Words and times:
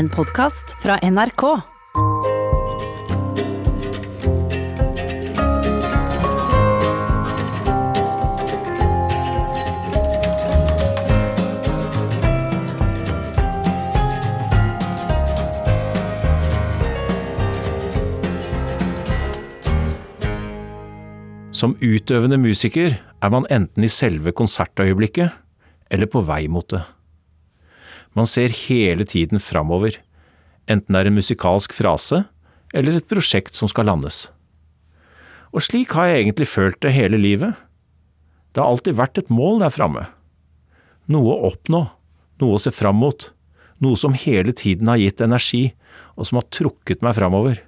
En 0.00 0.08
podkast 0.08 0.70
fra 0.80 0.94
NRK. 1.04 1.42
Som 21.52 21.76
utøvende 21.82 22.38
musiker 22.40 22.96
er 22.96 23.28
man 23.28 23.44
enten 23.52 23.84
i 23.84 23.92
selve 23.92 24.32
konsertøyeblikket 24.32 25.28
eller 25.92 26.08
på 26.08 26.24
vei 26.24 26.46
mot 26.48 26.64
det. 26.72 26.80
Man 28.16 28.26
ser 28.26 28.50
hele 28.66 29.06
tiden 29.06 29.42
framover, 29.42 29.96
enten 30.70 30.94
det 30.94 31.00
er 31.00 31.10
en 31.10 31.18
musikalsk 31.18 31.74
frase 31.76 32.24
eller 32.74 32.98
et 32.98 33.08
prosjekt 33.10 33.58
som 33.58 33.70
skal 33.70 33.88
landes. 33.90 34.28
Og 35.50 35.64
slik 35.66 35.94
har 35.98 36.10
jeg 36.10 36.24
egentlig 36.24 36.48
følt 36.50 36.78
det 36.82 36.94
hele 36.94 37.18
livet. 37.18 37.58
Det 38.54 38.62
har 38.62 38.70
alltid 38.70 38.98
vært 38.98 39.18
et 39.18 39.30
mål 39.30 39.62
der 39.62 39.74
framme. 39.74 40.06
Noe 41.10 41.34
å 41.34 41.50
oppnå, 41.50 41.82
noe 42.42 42.56
å 42.56 42.62
se 42.62 42.70
fram 42.74 43.00
mot, 43.02 43.30
noe 43.82 43.98
som 43.98 44.14
hele 44.14 44.54
tiden 44.54 44.90
har 44.90 45.00
gitt 45.00 45.22
energi, 45.24 45.72
og 46.14 46.28
som 46.28 46.38
har 46.38 46.48
trukket 46.54 47.02
meg 47.02 47.16
framover. 47.18 47.62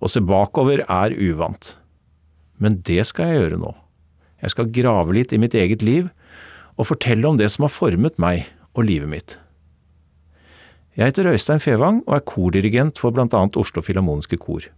Å 0.00 0.08
se 0.08 0.20
bakover 0.24 0.84
er 0.84 1.16
uvant. 1.16 1.74
Men 2.60 2.80
det 2.86 3.02
skal 3.08 3.30
jeg 3.30 3.40
gjøre 3.40 3.60
nå. 3.60 3.72
Jeg 4.44 4.52
skal 4.52 4.72
grave 4.76 5.16
litt 5.16 5.32
i 5.32 5.40
mitt 5.40 5.56
eget 5.56 5.84
liv 5.84 6.10
og 6.76 6.88
fortelle 6.90 7.28
om 7.28 7.38
det 7.40 7.48
som 7.52 7.66
har 7.66 7.72
formet 7.72 8.18
meg 8.20 8.44
og 8.74 8.86
livet 8.88 9.10
mitt. 9.10 9.36
Jeg 10.94 11.10
heter 11.10 11.32
Øystein 11.32 11.62
Fevang 11.62 12.02
og 12.06 12.16
er 12.18 12.26
kordirigent 12.26 13.00
for 13.02 13.14
annet 13.18 13.56
Oslo 13.58 13.82
Filharmoniske 13.82 14.38
Kor, 14.38 14.68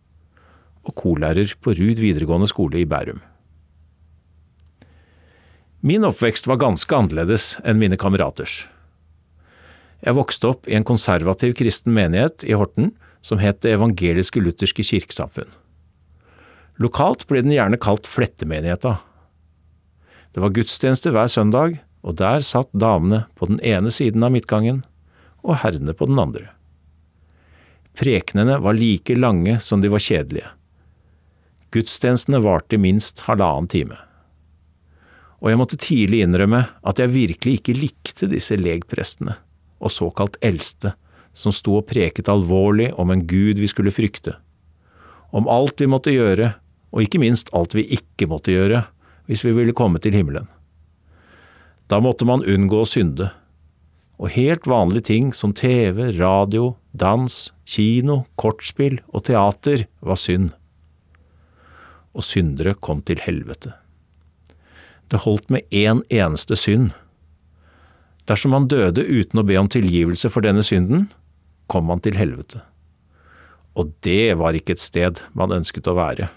og 0.85 0.95
korlærer 0.95 1.53
på 1.61 1.75
Ruud 1.77 2.01
videregående 2.01 2.49
skole 2.49 2.81
i 2.81 2.89
Bærum. 2.89 3.21
Min 5.81 6.05
oppvekst 6.09 6.49
var 6.49 6.59
ganske 6.63 6.97
annerledes 6.97 7.59
enn 7.65 7.79
mine 7.79 7.99
kameraters. 8.01 8.65
Jeg 10.03 10.17
vokste 10.17 10.49
opp 10.49 10.69
i 10.69 10.77
en 10.77 10.87
konservativ 10.87 11.55
kristen 11.59 11.93
menighet 11.97 12.45
i 12.49 12.57
Horten 12.57 12.95
som 13.21 13.39
het 13.39 13.61
Det 13.61 13.75
evangeliske 13.75 14.41
lutherske 14.41 14.85
kirkesamfunn. 14.87 15.49
Lokalt 16.79 17.27
ble 17.27 17.43
den 17.43 17.55
gjerne 17.55 17.79
kalt 17.81 18.07
Flettemenigheta. 18.07 18.99
Det 20.33 20.43
var 20.43 20.53
gudstjeneste 20.53 21.11
hver 21.11 21.29
søndag, 21.33 21.79
og 22.07 22.19
der 22.21 22.45
satt 22.47 22.71
damene 22.71 23.25
på 23.35 23.49
den 23.51 23.59
ene 23.67 23.91
siden 23.91 24.23
av 24.23 24.33
midtgangen 24.35 24.85
og 25.43 25.59
herrene 25.63 25.95
på 25.97 26.07
den 26.07 26.21
andre. 26.23 26.49
Prekenene 27.97 28.61
var 28.63 28.77
like 28.79 29.17
lange 29.17 29.59
som 29.61 29.83
de 29.83 29.91
var 29.91 30.03
kjedelige. 30.03 30.51
Gudstjenestene 31.75 32.41
varte 32.45 32.79
minst 32.79 33.25
halvannen 33.27 33.69
time. 33.73 33.99
Og 35.43 35.51
jeg 35.51 35.61
måtte 35.61 35.81
tidlig 35.81 36.23
innrømme 36.25 36.63
at 36.87 37.01
jeg 37.01 37.13
virkelig 37.13 37.59
ikke 37.59 37.77
likte 37.77 38.29
disse 38.31 38.57
legprestene, 38.57 39.37
og 39.83 39.93
såkalt 39.93 40.39
eldste, 40.45 40.95
som 41.37 41.53
sto 41.53 41.75
og 41.81 41.89
preket 41.91 42.31
alvorlig 42.33 42.93
om 42.97 43.11
en 43.13 43.27
gud 43.29 43.61
vi 43.61 43.69
skulle 43.69 43.93
frykte, 43.93 44.39
om 45.37 45.51
alt 45.53 45.83
vi 45.83 45.91
måtte 45.91 46.15
gjøre 46.15 46.55
og 46.95 47.03
ikke 47.05 47.21
minst 47.21 47.51
alt 47.57 47.75
vi 47.77 47.85
ikke 47.99 48.29
måtte 48.31 48.55
gjøre 48.55 48.87
hvis 49.29 49.43
vi 49.45 49.53
ville 49.53 49.75
komme 49.77 50.01
til 50.01 50.15
himmelen. 50.17 50.47
Da 51.87 52.01
måtte 52.03 52.27
man 52.27 52.43
unngå 52.43 52.81
å 52.83 52.89
synde, 52.89 53.31
og 54.19 54.33
helt 54.35 54.67
vanlige 54.67 55.07
ting 55.13 55.33
som 55.37 55.53
TV, 55.55 56.09
radio, 56.17 56.73
dans, 56.91 57.35
kino, 57.69 58.25
kortspill 58.41 58.99
og 59.13 59.27
teater 59.29 59.85
var 60.01 60.19
synd. 60.19 60.51
Og 62.17 62.25
syndere 62.27 62.75
kom 62.75 63.05
til 63.07 63.21
helvete. 63.23 63.75
Det 65.13 65.23
holdt 65.23 65.53
med 65.53 65.69
én 65.71 66.01
eneste 66.11 66.57
synd. 66.59 66.91
Dersom 68.27 68.57
man 68.57 68.67
døde 68.67 69.05
uten 69.07 69.39
å 69.39 69.47
be 69.47 69.59
om 69.61 69.69
tilgivelse 69.71 70.33
for 70.33 70.43
denne 70.43 70.65
synden, 70.67 71.07
kom 71.71 71.87
man 71.87 72.03
til 72.03 72.19
helvete. 72.19 72.65
Og 73.79 73.93
det 74.03 74.35
var 74.41 74.57
ikke 74.57 74.75
et 74.75 74.83
sted 74.83 75.21
man 75.37 75.55
ønsket 75.55 75.87
å 75.87 75.95
være. 75.95 76.33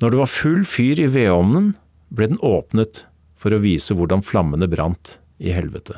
Når 0.00 0.10
det 0.10 0.20
var 0.22 0.32
full 0.32 0.64
fyr 0.64 0.98
i 0.98 1.06
vedovnen, 1.12 1.74
ble 2.10 2.32
den 2.32 2.42
åpnet 2.42 3.04
for 3.40 3.54
å 3.56 3.62
vise 3.62 3.96
hvordan 3.96 4.24
flammene 4.24 4.68
brant 4.68 5.16
i 5.40 5.54
helvete. 5.56 5.96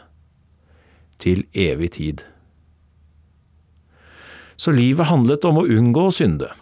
Til 1.18 1.42
evig 1.58 1.92
tid. 1.98 2.22
Så 4.56 4.74
livet 4.74 5.10
handlet 5.10 5.44
om 5.48 5.58
å 5.58 5.66
unngå 5.66 6.06
å 6.06 6.14
synde. 6.14 6.52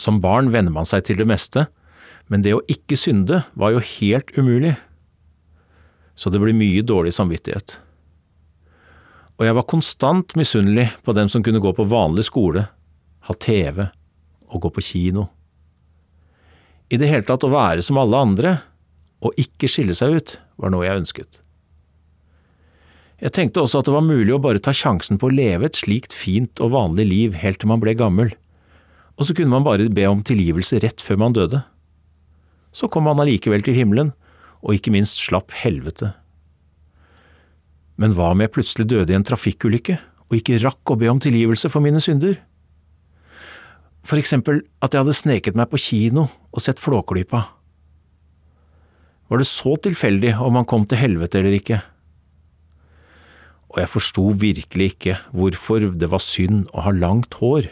Som 0.00 0.22
barn 0.24 0.48
venner 0.54 0.72
man 0.72 0.88
seg 0.88 1.04
til 1.04 1.20
det 1.20 1.28
meste, 1.28 1.66
men 2.32 2.40
det 2.44 2.54
å 2.56 2.64
ikke 2.72 2.96
synde 2.96 3.42
var 3.52 3.74
jo 3.74 3.84
helt 3.84 4.32
umulig. 4.38 4.72
Så 6.16 6.32
det 6.32 6.40
ble 6.40 6.54
mye 6.56 6.84
dårlig 6.86 7.12
samvittighet. 7.16 7.76
Og 9.34 9.44
jeg 9.44 9.56
var 9.58 9.68
konstant 9.68 10.36
misunnelig 10.38 10.88
på 11.04 11.12
dem 11.16 11.28
som 11.28 11.42
kunne 11.44 11.60
gå 11.60 11.74
på 11.74 11.86
vanlig 11.90 12.28
skole, 12.30 12.68
ha 13.28 13.34
TV 13.40 13.88
og 14.48 14.60
gå 14.62 14.70
på 14.76 14.84
kino. 14.84 15.26
I 16.88 17.00
det 17.00 17.10
hele 17.10 17.26
tatt 17.26 17.44
å 17.44 17.52
være 17.52 17.82
som 17.82 17.98
alle 17.98 18.20
andre, 18.20 18.52
og 19.24 19.40
ikke 19.40 19.70
skille 19.70 19.96
seg 19.96 20.18
ut, 20.18 20.36
var 20.60 20.72
noe 20.74 20.84
jeg 20.86 21.00
ønsket. 21.00 21.40
Jeg 23.24 23.32
tenkte 23.32 23.62
også 23.62 23.80
at 23.80 23.88
det 23.88 23.94
var 23.94 24.04
mulig 24.04 24.34
å 24.34 24.42
bare 24.42 24.60
ta 24.60 24.74
sjansen 24.76 25.20
på 25.20 25.30
å 25.30 25.34
leve 25.34 25.68
et 25.68 25.78
slikt 25.78 26.12
fint 26.12 26.60
og 26.60 26.74
vanlig 26.74 27.06
liv 27.08 27.38
helt 27.40 27.62
til 27.62 27.70
man 27.70 27.80
ble 27.80 27.94
gammel, 27.96 28.34
og 29.14 29.28
så 29.28 29.36
kunne 29.36 29.54
man 29.54 29.64
bare 29.64 29.86
be 29.94 30.04
om 30.10 30.24
tilgivelse 30.26 30.82
rett 30.82 31.00
før 31.00 31.20
man 31.22 31.36
døde. 31.36 31.62
Så 32.74 32.90
kom 32.90 33.06
man 33.06 33.22
allikevel 33.22 33.62
til 33.64 33.78
himmelen, 33.78 34.12
og 34.64 34.76
ikke 34.76 34.92
minst 34.92 35.20
slapp 35.22 35.54
helvete. 35.56 36.10
Men 38.00 38.16
hva 38.16 38.32
om 38.34 38.42
jeg 38.42 38.52
plutselig 38.52 38.88
døde 38.90 39.14
i 39.14 39.16
en 39.16 39.26
trafikkulykke 39.26 40.00
og 40.26 40.38
ikke 40.38 40.58
rakk 40.64 40.90
å 40.90 40.98
be 40.98 41.10
om 41.12 41.20
tilgivelse 41.22 41.70
for 41.70 41.84
mine 41.84 42.02
synder? 42.02 42.40
For 44.04 44.20
eksempel 44.20 44.64
at 44.84 44.92
jeg 44.92 45.04
hadde 45.04 45.16
sneket 45.16 45.56
meg 45.56 45.70
på 45.70 45.80
kino 45.80 46.26
og 46.50 46.64
sett 46.64 46.82
Flåklypa. 46.82 47.46
Var 49.34 49.42
det 49.42 49.50
så 49.50 49.72
tilfeldig 49.82 50.36
om 50.38 50.54
han 50.54 50.66
kom 50.70 50.84
til 50.86 51.00
helvete 51.00 51.40
eller 51.40 51.56
ikke? 51.56 51.80
Og 53.74 53.80
jeg 53.82 53.90
forsto 53.90 54.28
virkelig 54.38 54.92
ikke 54.92 55.16
hvorfor 55.34 55.88
det 55.98 56.06
var 56.12 56.22
synd 56.22 56.68
å 56.70 56.84
ha 56.86 56.92
langt 56.94 57.34
hår, 57.40 57.66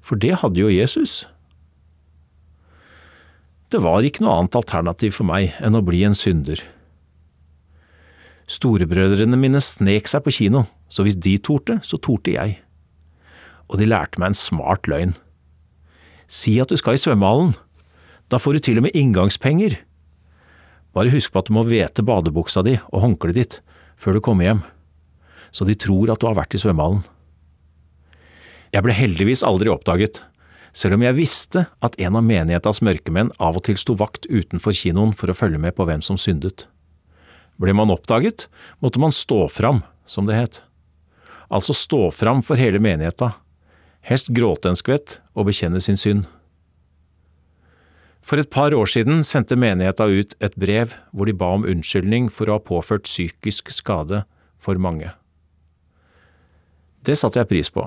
for 0.00 0.16
det 0.16 0.38
hadde 0.40 0.62
jo 0.62 0.70
Jesus. 0.72 1.26
Det 3.68 3.82
var 3.84 4.00
ikke 4.00 4.24
noe 4.24 4.38
annet 4.38 4.56
alternativ 4.56 5.18
for 5.18 5.28
meg 5.28 5.52
enn 5.60 5.76
å 5.76 5.84
bli 5.84 6.00
en 6.08 6.16
synder. 6.16 6.62
Storebrødrene 8.48 9.36
mine 9.36 9.60
snek 9.60 10.08
seg 10.08 10.24
på 10.24 10.32
kino, 10.38 10.64
så 10.88 11.04
hvis 11.04 11.20
de 11.20 11.34
torde, 11.36 11.76
så 11.84 12.00
torde 12.00 12.32
jeg 12.32 12.56
og 13.68 13.76
de 13.80 13.88
lærte 13.88 14.16
meg 14.20 14.32
en 14.32 14.38
smart 14.38 14.88
løgn. 14.88 15.14
Si 16.28 16.56
at 16.60 16.72
du 16.72 16.76
skal 16.80 16.96
i 16.96 17.00
svømmehallen. 17.00 17.54
Da 18.32 18.40
får 18.40 18.56
du 18.56 18.64
til 18.64 18.80
og 18.80 18.88
med 18.88 18.96
inngangspenger. 18.96 19.78
Bare 20.96 21.12
husk 21.12 21.32
på 21.32 21.42
at 21.42 21.50
du 21.50 21.54
må 21.56 21.64
vete 21.68 22.04
badebuksa 22.04 22.64
di 22.66 22.76
og 22.88 23.02
håndkleet 23.04 23.38
ditt 23.38 23.58
før 23.98 24.16
du 24.16 24.22
kommer 24.24 24.46
hjem, 24.46 24.60
så 25.50 25.66
de 25.66 25.74
tror 25.78 26.12
at 26.12 26.20
du 26.20 26.28
har 26.28 26.36
vært 26.38 26.54
i 26.54 26.60
svømmehallen. 26.62 27.02
Jeg 28.74 28.84
ble 28.84 28.94
heldigvis 28.94 29.42
aldri 29.46 29.72
oppdaget, 29.72 30.22
selv 30.76 30.98
om 30.98 31.02
jeg 31.02 31.16
visste 31.16 31.64
at 31.84 31.96
en 31.98 32.18
av 32.20 32.24
menighetas 32.24 32.82
mørkemenn 32.84 33.32
av 33.42 33.58
og 33.58 33.64
til 33.66 33.78
sto 33.80 33.96
vakt 33.98 34.28
utenfor 34.28 34.76
kinoen 34.76 35.14
for 35.16 35.32
å 35.32 35.36
følge 35.36 35.60
med 35.60 35.74
på 35.74 35.88
hvem 35.88 36.04
som 36.04 36.20
syndet. 36.20 36.68
Ble 37.58 37.74
man 37.74 37.90
oppdaget, 37.90 38.46
måtte 38.84 39.02
man 39.02 39.14
stå 39.14 39.46
fram, 39.50 39.82
som 40.06 40.28
det 40.28 40.38
het. 40.38 40.62
Altså 41.50 41.74
stå 41.74 42.10
fram 42.14 42.44
for 42.44 42.60
hele 42.60 42.78
menigheta 42.78 43.32
helst 44.08 44.30
gråte 44.32 44.70
en 44.70 44.78
skvett 44.78 45.18
og 45.36 45.48
bekjenne 45.48 45.80
sin 45.84 45.98
synd. 46.00 46.26
For 48.28 48.36
et 48.36 48.50
par 48.52 48.74
år 48.76 48.90
siden 48.92 49.22
sendte 49.24 49.56
menigheta 49.56 50.04
ut 50.04 50.34
et 50.44 50.56
brev 50.60 50.92
hvor 51.16 51.24
de 51.24 51.32
ba 51.32 51.48
om 51.56 51.64
unnskyldning 51.64 52.26
for 52.28 52.50
å 52.50 52.58
ha 52.58 52.60
påført 52.60 53.08
psykisk 53.08 53.72
skade 53.72 54.26
for 54.60 54.76
mange. 54.76 55.14
Det 57.08 57.16
satte 57.16 57.40
jeg 57.40 57.48
pris 57.48 57.72
på, 57.72 57.86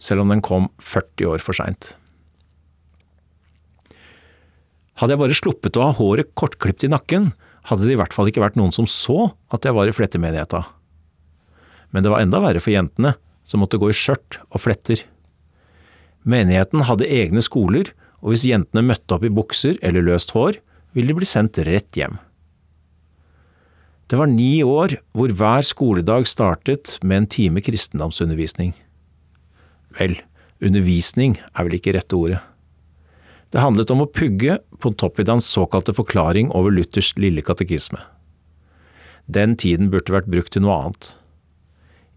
selv 0.00 0.24
om 0.24 0.32
den 0.32 0.40
kom 0.40 0.70
40 0.80 1.28
år 1.34 1.44
for 1.44 1.58
seint. 1.58 1.92
Hadde 4.98 5.14
jeg 5.14 5.20
bare 5.20 5.36
sluppet 5.36 5.76
å 5.76 5.84
ha 5.84 5.92
håret 6.00 6.32
kortklipt 6.38 6.88
i 6.88 6.90
nakken, 6.90 7.34
hadde 7.68 7.84
det 7.84 7.92
i 7.92 8.00
hvert 8.00 8.16
fall 8.16 8.32
ikke 8.32 8.46
vært 8.46 8.56
noen 8.56 8.72
som 8.72 8.88
så 8.88 9.34
at 9.52 9.68
jeg 9.68 9.76
var 9.76 9.90
i 9.90 9.94
flettemenigheta. 9.94 10.64
Men 11.92 12.04
det 12.04 12.14
var 12.14 12.24
enda 12.24 12.40
verre 12.40 12.64
for 12.64 12.72
jentene, 12.72 13.18
som 13.44 13.60
måtte 13.60 13.78
gå 13.80 13.92
i 13.92 13.96
skjørt 13.96 14.40
og 14.48 14.64
fletter. 14.64 15.04
Menigheten 16.24 16.88
hadde 16.88 17.08
egne 17.08 17.44
skoler, 17.44 17.92
og 18.22 18.32
hvis 18.32 18.46
jentene 18.48 18.84
møtte 18.86 19.14
opp 19.14 19.26
i 19.26 19.32
bukser 19.32 19.78
eller 19.84 20.04
løst 20.04 20.34
hår, 20.34 20.58
ville 20.96 21.12
de 21.12 21.18
bli 21.20 21.28
sendt 21.28 21.60
rett 21.68 21.98
hjem. 21.98 22.18
Det 24.08 24.16
var 24.16 24.30
ni 24.32 24.62
år 24.64 24.96
hvor 25.12 25.32
hver 25.36 25.66
skoledag 25.68 26.26
startet 26.30 26.96
med 27.04 27.22
en 27.22 27.28
time 27.28 27.62
kristendomsundervisning. 27.62 28.72
Vel, 29.98 30.16
undervisning 30.64 31.36
er 31.52 31.66
vel 31.66 31.76
ikke 31.76 31.92
rette 31.96 32.16
ordet. 32.16 32.40
Det 33.52 33.62
handlet 33.62 33.92
om 33.92 34.04
å 34.04 34.10
pugge 34.10 34.58
Pontoppidans 34.80 35.46
såkalte 35.48 35.94
forklaring 35.96 36.50
over 36.56 36.72
Luthers 36.72 37.14
lille 37.20 37.44
katekisme. 37.44 38.00
Den 39.28 39.56
tiden 39.60 39.90
burde 39.92 40.12
vært 40.12 40.28
brukt 40.32 40.54
til 40.56 40.64
noe 40.64 40.76
annet. 40.76 41.10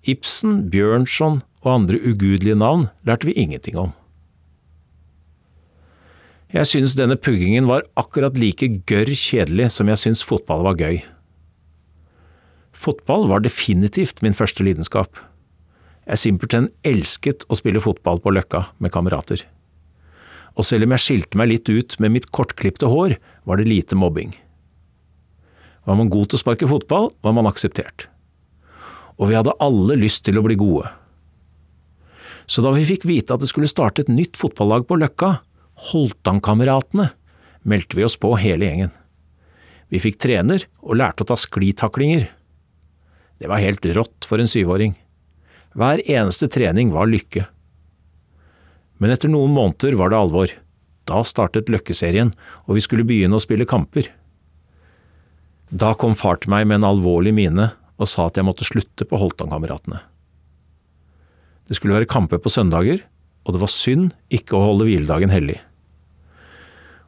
Ibsen, 0.07 0.69
Bjørnson 0.71 1.41
og 1.61 1.73
andre 1.75 1.99
ugudelige 1.99 2.57
navn 2.57 2.87
lærte 3.07 3.27
vi 3.27 3.35
ingenting 3.37 3.77
om. 3.79 3.91
Jeg 6.51 6.67
synes 6.67 6.97
denne 6.99 7.15
puggingen 7.15 7.63
var 7.69 7.85
akkurat 7.95 8.35
like 8.35 8.67
gørr 8.89 9.13
kjedelig 9.15 9.69
som 9.71 9.87
jeg 9.87 10.01
syns 10.01 10.23
fotball 10.27 10.65
var 10.65 10.75
gøy. 10.75 10.97
Fotball 12.75 13.29
var 13.29 13.43
definitivt 13.45 14.19
min 14.25 14.35
første 14.35 14.65
lidenskap. 14.67 15.15
Jeg 16.03 16.19
simpelthen 16.19 16.67
elsket 16.83 17.45
å 17.47 17.55
spille 17.55 17.79
fotball 17.79 18.19
på 18.19 18.33
Løkka 18.35 18.65
med 18.83 18.91
kamerater. 18.91 19.45
Og 20.59 20.67
selv 20.67 20.83
om 20.83 20.95
jeg 20.97 21.03
skilte 21.05 21.39
meg 21.39 21.53
litt 21.53 21.71
ut 21.71 21.95
med 22.03 22.11
mitt 22.17 22.27
kortklipte 22.35 22.89
hår, 22.91 23.15
var 23.47 23.61
det 23.61 23.69
lite 23.69 23.95
mobbing. 23.95 24.33
Var 25.87 25.97
man 25.97 26.11
god 26.11 26.33
til 26.33 26.39
å 26.39 26.41
sparke 26.41 26.67
fotball, 26.67 27.13
var 27.23 27.37
man 27.37 27.47
akseptert. 27.47 28.09
Og 29.15 29.31
vi 29.31 29.37
hadde 29.39 29.55
alle 29.63 29.95
lyst 29.95 30.25
til 30.27 30.35
å 30.35 30.43
bli 30.43 30.57
gode. 30.59 30.91
Så 32.43 32.59
da 32.65 32.73
vi 32.75 32.83
fikk 32.89 33.07
vite 33.07 33.31
at 33.31 33.39
det 33.39 33.47
skulle 33.53 33.71
starte 33.71 34.03
et 34.03 34.11
nytt 34.11 34.35
fotballag 34.35 34.83
på 34.89 34.99
Løkka, 34.99 35.37
Holtankameratene, 35.89 37.09
meldte 37.61 37.97
vi 37.97 38.05
oss 38.05 38.17
på 38.19 38.35
hele 38.41 38.67
gjengen. 38.67 38.91
Vi 39.91 39.99
fikk 39.99 40.21
trener 40.23 40.63
og 40.85 40.97
lærte 41.01 41.25
å 41.25 41.31
ta 41.31 41.37
sklitaklinger. 41.39 42.27
Det 43.41 43.49
var 43.49 43.63
helt 43.63 43.85
rått 43.97 44.27
for 44.27 44.41
en 44.41 44.49
syvåring. 44.49 44.93
Hver 45.73 46.03
eneste 46.05 46.47
trening 46.51 46.93
var 46.93 47.09
lykke. 47.09 47.47
Men 49.01 49.13
etter 49.13 49.31
noen 49.31 49.53
måneder 49.55 49.97
var 49.99 50.11
det 50.11 50.19
alvor. 50.19 50.53
Da 51.09 51.23
startet 51.25 51.71
Løkkeserien, 51.71 52.31
og 52.67 52.77
vi 52.77 52.83
skulle 52.85 53.07
begynne 53.07 53.39
å 53.39 53.43
spille 53.43 53.67
kamper. 53.67 54.11
Da 55.71 55.95
kom 55.97 56.13
far 56.19 56.37
til 56.37 56.53
meg 56.53 56.67
med 56.69 56.81
en 56.81 56.89
alvorlig 56.91 57.33
mine 57.33 57.71
og 58.01 58.09
sa 58.09 58.27
at 58.27 58.37
jeg 58.37 58.45
måtte 58.47 58.67
slutte 58.67 59.07
på 59.07 59.19
Holtankameratene. 59.21 60.01
Det 61.69 61.77
skulle 61.77 61.95
være 61.95 62.09
kamper 62.09 62.41
på 62.43 62.51
søndager, 62.51 63.03
og 63.45 63.55
det 63.55 63.61
var 63.61 63.71
synd 63.71 64.11
ikke 64.33 64.57
å 64.57 64.63
holde 64.65 64.87
hviledagen 64.89 65.31
hellig. 65.33 65.57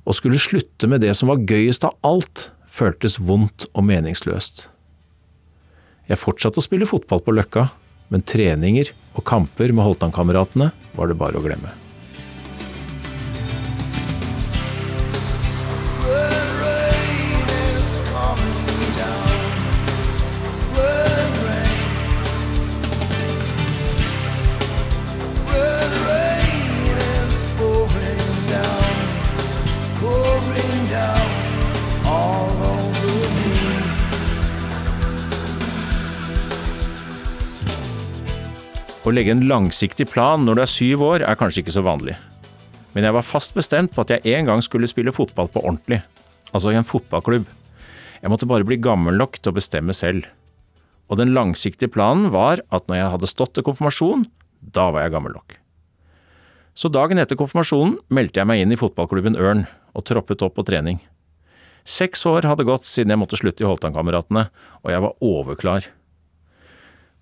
Å 0.03 0.15
skulle 0.15 0.41
slutte 0.41 0.89
med 0.91 1.03
det 1.03 1.13
som 1.15 1.31
var 1.31 1.43
gøyest 1.47 1.85
av 1.87 1.95
alt, 2.03 2.49
føltes 2.67 3.19
vondt 3.21 3.69
og 3.71 3.85
meningsløst. 3.87 4.67
Jeg 6.09 6.19
fortsatte 6.19 6.59
å 6.59 6.65
spille 6.65 6.89
fotball 6.89 7.23
på 7.23 7.35
Løkka, 7.35 7.69
men 8.11 8.25
treninger 8.27 8.91
og 9.15 9.23
kamper 9.29 9.71
med 9.71 9.87
Holtan-kameratene 9.87 10.73
var 10.97 11.09
det 11.09 11.19
bare 11.19 11.39
å 11.39 11.45
glemme. 11.45 11.71
Å 39.03 39.11
legge 39.11 39.33
en 39.35 39.47
langsiktig 39.49 40.05
plan 40.07 40.45
når 40.47 40.55
du 40.55 40.61
er 40.63 40.69
syv 40.71 41.01
år, 41.03 41.23
er 41.27 41.35
kanskje 41.35 41.59
ikke 41.59 41.73
så 41.75 41.81
vanlig. 41.83 42.13
Men 42.95 43.03
jeg 43.03 43.15
var 43.17 43.25
fast 43.27 43.51
bestemt 43.57 43.91
på 43.91 44.03
at 44.05 44.13
jeg 44.13 44.37
en 44.37 44.47
gang 44.47 44.61
skulle 44.63 44.87
spille 44.87 45.11
fotball 45.11 45.49
på 45.51 45.59
ordentlig. 45.59 45.99
Altså 46.55 46.71
i 46.71 46.77
en 46.79 46.87
fotballklubb. 46.87 47.43
Jeg 48.23 48.31
måtte 48.31 48.47
bare 48.47 48.63
bli 48.63 48.77
gammel 48.79 49.19
nok 49.19 49.41
til 49.41 49.51
å 49.51 49.57
bestemme 49.57 49.91
selv. 49.97 50.29
Og 51.11 51.19
den 51.19 51.33
langsiktige 51.35 51.91
planen 51.91 52.29
var 52.31 52.63
at 52.71 52.87
når 52.87 53.01
jeg 53.01 53.11
hadde 53.17 53.31
stått 53.33 53.51
til 53.57 53.67
konfirmasjon, 53.67 54.23
da 54.63 54.87
var 54.95 55.03
jeg 55.03 55.15
gammel 55.17 55.35
nok. 55.35 55.57
Så 56.73 56.87
dagen 56.87 57.19
etter 57.19 57.37
konfirmasjonen 57.37 57.97
meldte 58.07 58.39
jeg 58.39 58.49
meg 58.49 58.63
inn 58.63 58.71
i 58.71 58.79
fotballklubben 58.79 59.35
Ørn, 59.35 59.65
og 59.93 60.05
troppet 60.09 60.43
opp 60.45 60.57
på 60.57 60.65
trening. 60.67 60.99
Seks 61.83 62.23
år 62.29 62.47
hadde 62.47 62.65
gått 62.67 62.87
siden 62.87 63.11
jeg 63.11 63.19
måtte 63.19 63.39
slutte 63.39 63.65
i 63.65 63.67
Holtan-kameratene, 63.67 64.47
og 64.83 64.93
jeg 64.93 65.03
var 65.03 65.17
overklar. 65.23 65.89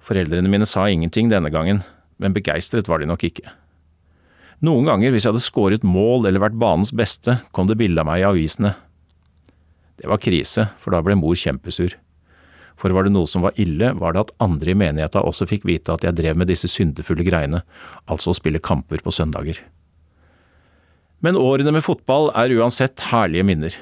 Foreldrene 0.02 0.50
mine 0.50 0.68
sa 0.70 0.86
ingenting 0.90 1.32
denne 1.32 1.50
gangen, 1.54 1.82
men 2.22 2.36
begeistret 2.36 2.90
var 2.90 3.02
de 3.02 3.10
nok 3.10 3.26
ikke. 3.26 3.50
Noen 4.62 4.86
ganger 4.86 5.10
hvis 5.10 5.26
jeg 5.26 5.34
hadde 5.34 5.42
skåret 5.42 5.86
mål 5.86 6.28
eller 6.30 6.44
vært 6.44 6.60
banens 6.62 6.94
beste, 6.94 7.40
kom 7.50 7.70
det 7.70 7.80
bilde 7.82 8.02
av 8.04 8.10
meg 8.10 8.22
i 8.22 8.28
avisene. 8.28 8.76
Det 9.98 10.10
var 10.10 10.22
krise, 10.22 10.68
for 10.82 10.94
da 10.94 11.02
ble 11.06 11.18
mor 11.18 11.38
kjempesur. 11.38 11.98
For 12.78 12.94
var 12.94 13.06
det 13.06 13.14
noe 13.14 13.30
som 13.30 13.44
var 13.46 13.58
ille, 13.62 13.92
var 13.98 14.14
det 14.14 14.24
at 14.24 14.34
andre 14.42 14.74
i 14.74 14.78
menigheta 14.78 15.22
også 15.26 15.50
fikk 15.50 15.66
vite 15.70 15.94
at 15.94 16.06
jeg 16.06 16.18
drev 16.18 16.38
med 16.38 16.50
disse 16.50 16.70
syndefulle 16.70 17.26
greiene, 17.26 17.62
altså 18.10 18.34
å 18.34 18.38
spille 18.38 18.62
kamper 18.62 19.02
på 19.06 19.14
søndager. 19.14 19.58
Men 21.22 21.38
årene 21.38 21.74
med 21.76 21.86
fotball 21.86 22.32
er 22.38 22.54
uansett 22.58 23.04
herlige 23.12 23.46
minner. 23.46 23.76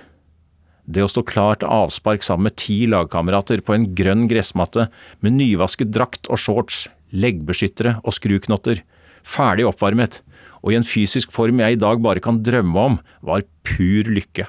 Det 0.90 1.04
å 1.06 1.12
stå 1.12 1.24
klar 1.24 1.60
til 1.62 1.72
avspark 1.72 2.26
sammen 2.26 2.50
med 2.50 2.58
ti 2.60 2.82
lagkamerater 2.90 3.62
på 3.64 3.76
en 3.76 3.86
grønn 3.96 4.26
gressmatte 4.28 4.90
med 5.24 5.38
nyvasket 5.38 5.94
drakt 5.96 6.28
og 6.28 6.42
shorts, 6.42 6.88
leggbeskyttere 7.16 8.00
og 8.04 8.16
skruknotter, 8.18 8.82
ferdig 9.24 9.68
oppvarmet 9.70 10.20
og 10.60 10.74
i 10.74 10.78
en 10.80 10.88
fysisk 10.88 11.32
form 11.32 11.62
jeg 11.64 11.78
i 11.78 11.80
dag 11.80 12.02
bare 12.04 12.24
kan 12.24 12.42
drømme 12.44 12.86
om, 12.92 13.00
var 13.24 13.48
pur 13.64 14.10
lykke. 14.10 14.48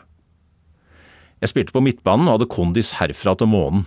Jeg 1.41 1.53
spilte 1.53 1.75
på 1.75 1.83
midtbanen 1.85 2.29
og 2.29 2.39
hadde 2.39 2.53
kondis 2.53 2.95
herfra 2.99 3.37
til 3.39 3.51
månen. 3.53 3.87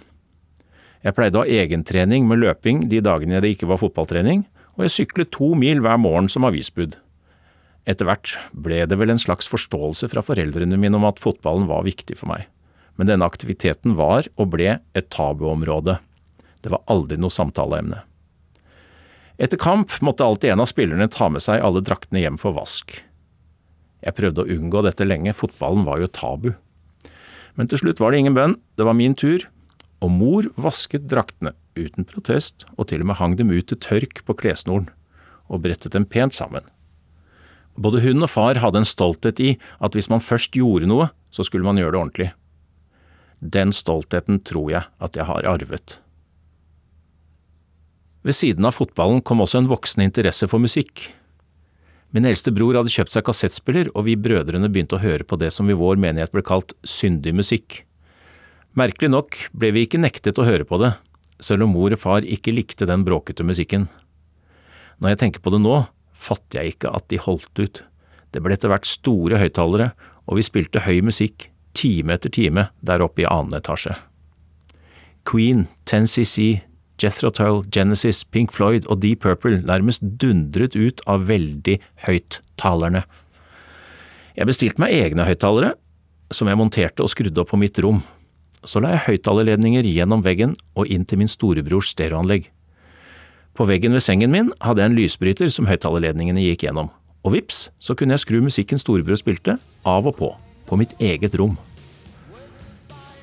Jeg 1.03 1.15
pleide 1.17 1.41
å 1.41 1.43
ha 1.43 1.59
egentrening 1.61 2.25
med 2.29 2.39
løping 2.41 2.85
de 2.89 3.01
dagene 3.03 3.41
det 3.43 3.57
ikke 3.57 3.67
var 3.69 3.81
fotballtrening, 3.81 4.45
og 4.73 4.85
jeg 4.85 4.95
syklet 4.95 5.33
to 5.35 5.51
mil 5.59 5.83
hver 5.83 5.99
morgen 6.01 6.31
som 6.31 6.47
avisbud. 6.47 6.95
Etter 7.83 8.07
hvert 8.07 8.37
ble 8.55 8.79
det 8.87 8.95
vel 8.99 9.11
en 9.11 9.19
slags 9.19 9.49
forståelse 9.51 10.07
fra 10.13 10.23
foreldrene 10.23 10.79
mine 10.79 10.95
om 10.99 11.07
at 11.07 11.19
fotballen 11.19 11.67
var 11.67 11.83
viktig 11.87 12.15
for 12.19 12.31
meg, 12.31 12.47
men 12.95 13.09
denne 13.09 13.27
aktiviteten 13.27 13.97
var 13.99 14.29
og 14.37 14.53
ble 14.55 14.77
et 14.79 15.09
tabuområde. 15.11 15.97
Det 16.63 16.71
var 16.71 16.83
aldri 16.91 17.19
noe 17.19 17.33
samtaleemne. 17.33 17.99
Etter 19.41 19.59
kamp 19.59 19.91
måtte 20.05 20.23
alltid 20.23 20.53
en 20.53 20.63
av 20.63 20.69
spillerne 20.69 21.09
ta 21.11 21.27
med 21.33 21.43
seg 21.43 21.59
alle 21.59 21.81
draktene 21.83 22.21
hjem 22.21 22.37
for 22.39 22.55
vask. 22.55 22.93
Jeg 24.03 24.15
prøvde 24.15 24.43
å 24.43 24.51
unngå 24.55 24.83
dette 24.85 25.07
lenge, 25.07 25.33
fotballen 25.35 25.87
var 25.87 25.99
jo 25.99 26.11
tabu. 26.11 26.51
Men 27.57 27.69
til 27.69 27.81
slutt 27.81 27.99
var 27.99 28.13
det 28.13 28.23
ingen 28.23 28.37
bønn, 28.37 28.55
det 28.77 28.87
var 28.87 28.95
min 28.97 29.15
tur, 29.17 29.43
og 30.03 30.11
mor 30.11 30.47
vasket 30.59 31.07
draktene 31.11 31.53
uten 31.79 32.05
protest, 32.07 32.67
og 32.77 32.89
til 32.91 33.03
og 33.03 33.09
med 33.09 33.19
hang 33.19 33.35
dem 33.39 33.51
ut 33.53 33.67
til 33.71 33.79
tørk 33.81 34.23
på 34.27 34.35
klessnoren, 34.37 34.89
og 35.51 35.63
brettet 35.65 35.95
dem 35.95 36.05
pent 36.07 36.35
sammen. 36.35 36.65
Både 37.75 38.03
hun 38.03 38.21
og 38.21 38.29
far 38.29 38.59
hadde 38.61 38.83
en 38.83 38.87
stolthet 38.87 39.39
i 39.41 39.51
at 39.81 39.97
hvis 39.97 40.09
man 40.11 40.21
først 40.21 40.53
gjorde 40.57 40.89
noe, 40.89 41.09
så 41.33 41.45
skulle 41.45 41.65
man 41.65 41.79
gjøre 41.81 41.95
det 41.95 42.01
ordentlig. 42.01 42.29
Den 43.41 43.73
stoltheten 43.75 44.39
tror 44.45 44.69
jeg 44.71 44.87
at 45.03 45.17
jeg 45.17 45.27
har 45.27 45.47
arvet. 45.49 45.97
Ved 48.23 48.37
siden 48.37 48.63
av 48.63 48.77
fotballen 48.77 49.19
kom 49.25 49.41
også 49.43 49.59
en 49.59 49.71
voksende 49.71 50.05
interesse 50.07 50.47
for 50.47 50.63
musikk. 50.63 51.09
Min 52.15 52.27
eldste 52.29 52.53
bror 52.55 52.77
hadde 52.77 52.93
kjøpt 52.93 53.15
seg 53.15 53.25
kassettspiller, 53.25 53.89
og 53.97 54.05
vi 54.07 54.13
brødrene 54.15 54.69
begynte 54.71 54.95
å 54.95 55.01
høre 55.01 55.25
på 55.27 55.39
det 55.41 55.49
som 55.51 55.67
i 55.67 55.75
vår 55.75 55.97
menighet 55.99 56.31
ble 56.31 56.43
kalt 56.45 56.75
syndig 56.85 57.33
musikk. 57.35 57.81
Merkelig 58.77 59.09
nok 59.11 59.39
ble 59.57 59.73
vi 59.73 59.83
ikke 59.87 59.99
nektet 60.01 60.39
å 60.39 60.45
høre 60.47 60.65
på 60.69 60.79
det, 60.79 60.93
selv 61.43 61.65
om 61.65 61.73
mor 61.75 61.93
og 61.93 61.99
far 61.99 62.23
ikke 62.23 62.53
likte 62.53 62.87
den 62.87 63.03
bråkete 63.03 63.43
musikken. 63.43 63.89
Når 65.01 65.13
jeg 65.13 65.21
tenker 65.23 65.43
på 65.43 65.51
det 65.51 65.59
nå, 65.65 65.81
fatter 66.23 66.61
jeg 66.61 66.75
ikke 66.75 66.93
at 66.95 67.09
de 67.11 67.21
holdt 67.21 67.59
ut. 67.59 67.83
Det 68.33 68.41
ble 68.41 68.55
etter 68.55 68.71
hvert 68.71 68.89
store 68.89 69.39
høyttalere, 69.41 69.91
og 70.25 70.39
vi 70.39 70.45
spilte 70.45 70.85
høy 70.87 71.01
musikk 71.05 71.49
time 71.77 72.15
etter 72.15 72.31
time 72.33 72.67
der 72.85 73.03
oppe 73.03 73.23
i 73.23 73.29
annen 73.29 73.57
etasje. 73.57 73.95
Queen, 75.27 75.67
10cc, 75.87 76.63
Jethro 77.01 77.31
Tull, 77.33 77.63
Genesis, 77.73 78.23
Pink 78.23 78.53
Floyd 78.53 78.87
og 78.87 79.01
Deep 79.03 79.23
Purple 79.23 79.61
nærmest 79.65 80.03
dundret 80.21 80.75
ut 80.75 81.01
av 81.09 81.27
veldig 81.27 81.79
høyttalerne. 82.05 83.03
Jeg 84.37 84.49
bestilte 84.49 84.81
meg 84.81 84.95
egne 84.97 85.27
høyttalere, 85.27 85.73
som 86.33 86.49
jeg 86.49 86.59
monterte 86.59 87.05
og 87.05 87.11
skrudde 87.11 87.41
opp 87.43 87.51
på 87.53 87.59
mitt 87.61 87.77
rom. 87.83 88.01
Så 88.63 88.79
la 88.81 88.93
jeg 88.95 89.05
høyttalerledninger 89.07 89.85
gjennom 89.85 90.23
veggen 90.25 90.55
og 90.79 90.89
inn 90.91 91.03
til 91.05 91.19
min 91.21 91.31
storebrors 91.31 91.91
stereoanlegg. 91.93 92.47
På 93.53 93.67
veggen 93.69 93.93
ved 93.93 94.01
sengen 94.01 94.31
min 94.33 94.49
hadde 94.65 94.81
jeg 94.81 94.89
en 94.89 94.95
lysbryter 94.97 95.51
som 95.53 95.67
høyttalerledningene 95.69 96.41
gikk 96.41 96.65
gjennom, 96.65 96.89
og 97.21 97.35
vips, 97.35 97.67
så 97.77 97.93
kunne 97.93 98.15
jeg 98.15 98.23
skru 98.23 98.39
musikken 98.41 98.81
storebror 98.81 99.19
spilte, 99.19 99.59
av 99.85 100.09
og 100.09 100.17
på, 100.17 100.31
på 100.65 100.79
mitt 100.81 100.95
eget 100.97 101.37
rom. 101.37 101.53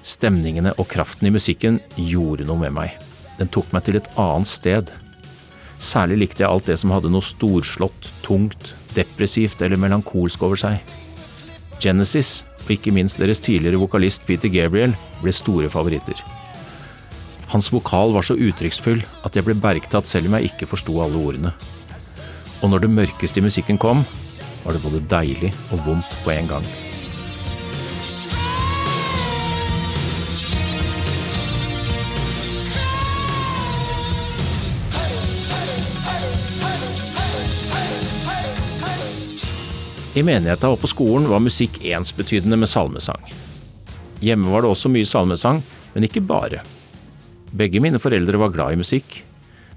Stemningene 0.06 0.70
og 0.78 0.86
kraften 0.92 1.26
i 1.26 1.34
musikken 1.34 1.80
gjorde 1.98 2.46
noe 2.46 2.62
med 2.62 2.76
meg. 2.78 2.94
Den 3.40 3.50
tok 3.50 3.74
meg 3.74 3.88
til 3.88 3.98
et 3.98 4.08
annet 4.20 4.48
sted. 4.48 4.94
Særlig 5.82 6.22
likte 6.22 6.44
jeg 6.44 6.52
alt 6.52 6.70
det 6.70 6.78
som 6.78 6.94
hadde 6.94 7.10
noe 7.10 7.26
storslått, 7.26 8.12
tungt, 8.22 8.74
depressivt 8.94 9.64
eller 9.66 9.80
melankolsk 9.82 10.46
over 10.46 10.60
seg. 10.62 10.78
Genesis, 11.82 12.44
og 12.62 12.76
ikke 12.76 12.94
minst 12.94 13.18
deres 13.18 13.42
tidligere 13.42 13.82
vokalist 13.82 14.28
Peter 14.28 14.52
Gabriel, 14.52 14.94
ble 15.24 15.34
store 15.34 15.72
favoritter. 15.72 16.22
Hans 17.50 17.72
vokal 17.72 18.12
var 18.14 18.22
så 18.22 18.36
uttrykksfull 18.38 19.00
at 19.26 19.34
jeg 19.34 19.42
ble 19.42 19.56
bergtatt 19.58 20.06
selv 20.06 20.30
om 20.30 20.36
jeg 20.38 20.52
ikke 20.52 20.68
forsto 20.70 20.94
alle 21.02 21.18
ordene. 21.18 21.50
Og 22.62 22.70
når 22.70 22.84
det 22.84 22.92
mørkeste 22.94 23.40
i 23.40 23.42
musikken 23.42 23.80
kom, 23.80 24.04
var 24.62 24.76
det 24.76 24.84
både 24.84 25.02
deilig 25.10 25.50
og 25.74 25.82
vondt 25.88 26.14
på 26.22 26.30
en 26.30 26.46
gang. 26.46 26.70
I 40.14 40.22
menigheta 40.26 40.70
og 40.70 40.82
på 40.82 40.90
skolen 40.90 41.26
var 41.30 41.42
musikk 41.42 41.82
ensbetydende 41.82 42.58
med 42.58 42.70
salmesang. 42.70 43.22
Hjemme 44.22 44.52
var 44.52 44.62
det 44.62 44.70
også 44.70 44.90
mye 44.92 45.06
salmesang, 45.06 45.64
men 45.94 46.06
ikke 46.06 46.22
bare. 46.22 46.62
Begge 47.50 47.80
mine 47.82 47.98
foreldre 47.98 48.38
var 48.38 48.52
glad 48.54 48.74
i 48.74 48.78
musikk, 48.78 49.22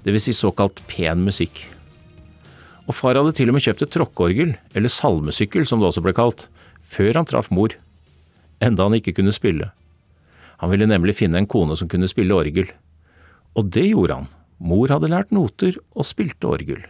dvs. 0.04 0.28
Si 0.28 0.34
såkalt 0.36 0.84
pen 0.90 1.24
musikk. 1.26 1.64
Og 2.86 2.94
far 2.94 3.16
hadde 3.18 3.32
til 3.34 3.50
og 3.50 3.56
med 3.56 3.64
kjøpt 3.64 3.82
et 3.86 3.94
tråkkeorgel, 3.96 4.54
eller 4.76 4.92
salmesykkel 4.92 5.66
som 5.66 5.80
det 5.80 5.88
også 5.88 6.04
ble 6.04 6.14
kalt, 6.14 6.46
før 6.84 7.18
han 7.18 7.26
traff 7.26 7.50
mor, 7.50 7.74
enda 8.62 8.86
han 8.86 8.94
ikke 8.98 9.16
kunne 9.16 9.34
spille. 9.34 9.70
Han 10.62 10.70
ville 10.70 10.86
nemlig 10.86 11.16
finne 11.18 11.40
en 11.40 11.50
kone 11.50 11.74
som 11.76 11.90
kunne 11.90 12.08
spille 12.10 12.36
orgel. 12.36 12.68
Og 13.58 13.72
det 13.74 13.88
gjorde 13.88 14.20
han. 14.20 14.30
Mor 14.64 14.92
hadde 14.92 15.10
lært 15.10 15.32
noter 15.34 15.74
og 15.96 16.06
spilte 16.06 16.46
orgel. 16.46 16.84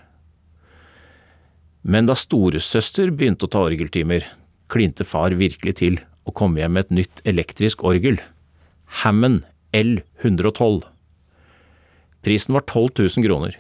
Men 1.85 2.09
da 2.09 2.17
storesøster 2.17 3.11
begynte 3.13 3.49
å 3.49 3.53
ta 3.53 3.65
orgeltimer, 3.65 4.27
klinte 4.73 5.05
far 5.09 5.37
virkelig 5.37 5.79
til 5.81 5.99
og 6.25 6.37
kom 6.37 6.57
hjem 6.57 6.77
med 6.77 6.87
et 6.87 6.95
nytt 7.01 7.25
elektrisk 7.29 7.85
orgel. 7.85 8.21
Hammond 9.03 9.45
L112. 9.75 10.85
Prisen 12.23 12.55
var 12.55 12.63
12 12.71 12.91
000 13.19 13.27
kroner. 13.27 13.57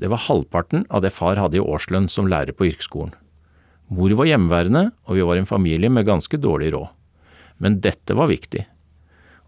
Det 0.00 0.08
var 0.08 0.24
halvparten 0.24 0.86
av 0.88 1.04
det 1.04 1.12
far 1.12 1.36
hadde 1.36 1.60
i 1.60 1.62
årslønn 1.62 2.08
som 2.08 2.30
lærer 2.30 2.56
på 2.56 2.70
yrkesskolen. 2.70 3.12
Mor 3.92 4.14
var 4.16 4.30
hjemmeværende, 4.30 4.86
og 5.04 5.18
vi 5.18 5.26
var 5.28 5.36
en 5.36 5.48
familie 5.48 5.92
med 5.92 6.08
ganske 6.08 6.40
dårlig 6.40 6.72
råd. 6.72 6.88
Men 7.60 7.82
dette 7.84 8.16
var 8.16 8.32
viktig. 8.32 8.64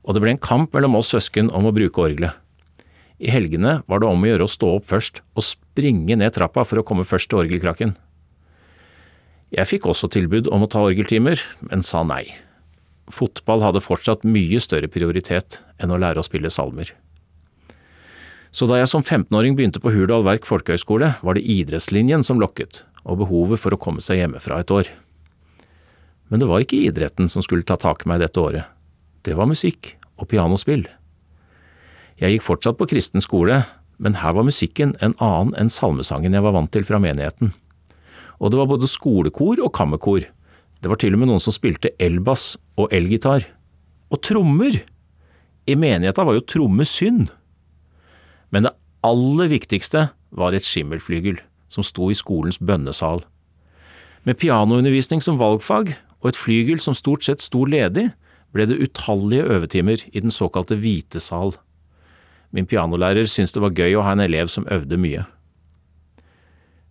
Og 0.04 0.12
det 0.12 0.20
ble 0.20 0.34
en 0.34 0.44
kamp 0.44 0.76
mellom 0.76 1.00
oss 1.00 1.14
søsken 1.14 1.49
om 1.49 1.64
å 1.64 1.73
bruke 1.73 2.04
orgelet. 2.04 2.37
I 3.16 3.32
helgene 3.32 3.78
var 3.88 4.02
det 4.02 4.11
om 4.11 4.20
å 4.20 4.28
gjøre 4.28 4.44
å 4.44 4.52
stå 4.52 4.75
opp 4.76 4.90
først 4.90 5.23
og 5.32 5.46
springe 5.46 6.18
ned 6.20 6.37
trappa 6.37 6.66
for 6.68 6.82
å 6.82 6.84
komme 6.84 7.08
først 7.08 7.32
til 7.32 7.40
orgelkrakken. 7.46 7.96
Jeg 9.54 9.70
fikk 9.70 9.88
også 9.88 10.11
tilbud 10.12 10.50
om 10.52 10.66
å 10.66 10.68
ta 10.68 10.82
orgeltimer, 10.84 11.40
men 11.64 11.80
sa 11.87 12.02
nei. 12.04 12.26
Fotball 13.12 13.62
hadde 13.64 13.82
fortsatt 13.84 14.25
mye 14.25 14.61
større 14.62 14.88
prioritet 14.88 15.61
enn 15.82 15.92
å 15.92 15.99
lære 16.00 16.23
å 16.23 16.26
spille 16.26 16.50
salmer. 16.52 16.92
Så 18.54 18.68
da 18.70 18.78
jeg 18.78 18.88
som 18.90 19.02
15-åring 19.02 19.56
begynte 19.58 19.82
på 19.82 19.92
Hurdal 19.92 20.23
Verk 20.26 20.46
folkehøgskole, 20.46 21.16
var 21.20 21.37
det 21.37 21.42
idrettslinjen 21.42 22.23
som 22.25 22.38
lokket, 22.40 22.84
og 23.02 23.18
behovet 23.25 23.61
for 23.61 23.75
å 23.75 23.80
komme 23.80 24.04
seg 24.04 24.20
hjemmefra 24.20 24.61
et 24.62 24.70
år. 24.70 24.90
Men 26.30 26.40
det 26.40 26.49
var 26.49 26.62
ikke 26.62 26.84
idretten 26.87 27.28
som 27.28 27.42
skulle 27.44 27.66
ta 27.66 27.76
tak 27.80 28.06
i 28.06 28.11
meg 28.12 28.23
dette 28.23 28.40
året. 28.40 28.70
Det 29.26 29.34
var 29.37 29.50
musikk 29.50 29.96
og 30.16 30.30
pianospill. 30.30 30.87
Jeg 32.23 32.37
gikk 32.37 32.46
fortsatt 32.46 32.78
på 32.78 32.88
kristen 32.94 33.25
skole, 33.25 33.64
men 33.99 34.23
her 34.23 34.38
var 34.38 34.46
musikken 34.46 34.94
en 35.02 35.18
annen 35.18 35.52
enn 35.58 35.73
salmesangen 35.73 36.34
jeg 36.34 36.46
var 36.46 36.54
vant 36.54 36.73
til 36.73 36.87
fra 36.87 37.02
menigheten 37.02 37.52
og 38.44 38.50
det 38.50 38.61
var 38.61 38.70
både 38.70 38.90
skolekor 38.90 39.61
og 39.62 39.73
kammerkor. 39.75 40.26
Det 40.85 40.91
var 40.93 40.99
til 41.00 41.14
og 41.17 41.23
med 41.23 41.31
noen 41.31 41.41
som 41.41 41.55
spilte 41.55 41.95
elbass 41.97 42.59
og 42.76 42.93
elgitar. 42.93 43.47
Og 44.12 44.21
trommer! 44.21 44.83
I 45.64 45.79
menigheta 45.81 46.26
var 46.29 46.37
jo 46.37 46.45
trommer 46.45 46.85
synd. 46.85 47.31
Men 48.53 48.67
det 48.67 48.75
aller 49.00 49.49
viktigste 49.49 50.11
var 50.29 50.53
et 50.53 50.67
skimmelflygel 50.67 51.38
som 51.73 51.87
sto 51.88 52.11
i 52.12 52.19
skolens 52.19 52.61
bønnesal. 52.61 53.25
Med 54.29 54.37
pianoundervisning 54.37 55.25
som 55.25 55.41
valgfag 55.41 55.95
og 56.21 56.29
et 56.29 56.41
flygel 56.41 56.85
som 56.85 56.97
stort 56.97 57.25
sett 57.25 57.41
sto 57.41 57.64
ledig, 57.64 58.11
ble 58.53 58.69
det 58.69 58.76
utallige 58.85 59.49
øvetimer 59.57 60.05
i 60.12 60.21
den 60.21 60.33
såkalte 60.33 60.76
hvite 60.76 61.17
sal. 61.17 61.57
Min 62.53 62.69
pianolærer 62.69 63.25
syntes 63.25 63.57
det 63.57 63.64
var 63.64 63.73
gøy 63.73 63.97
å 63.97 64.05
ha 64.05 64.12
en 64.12 64.23
elev 64.29 64.53
som 64.53 64.69
øvde 64.69 65.00
mye. 65.00 65.25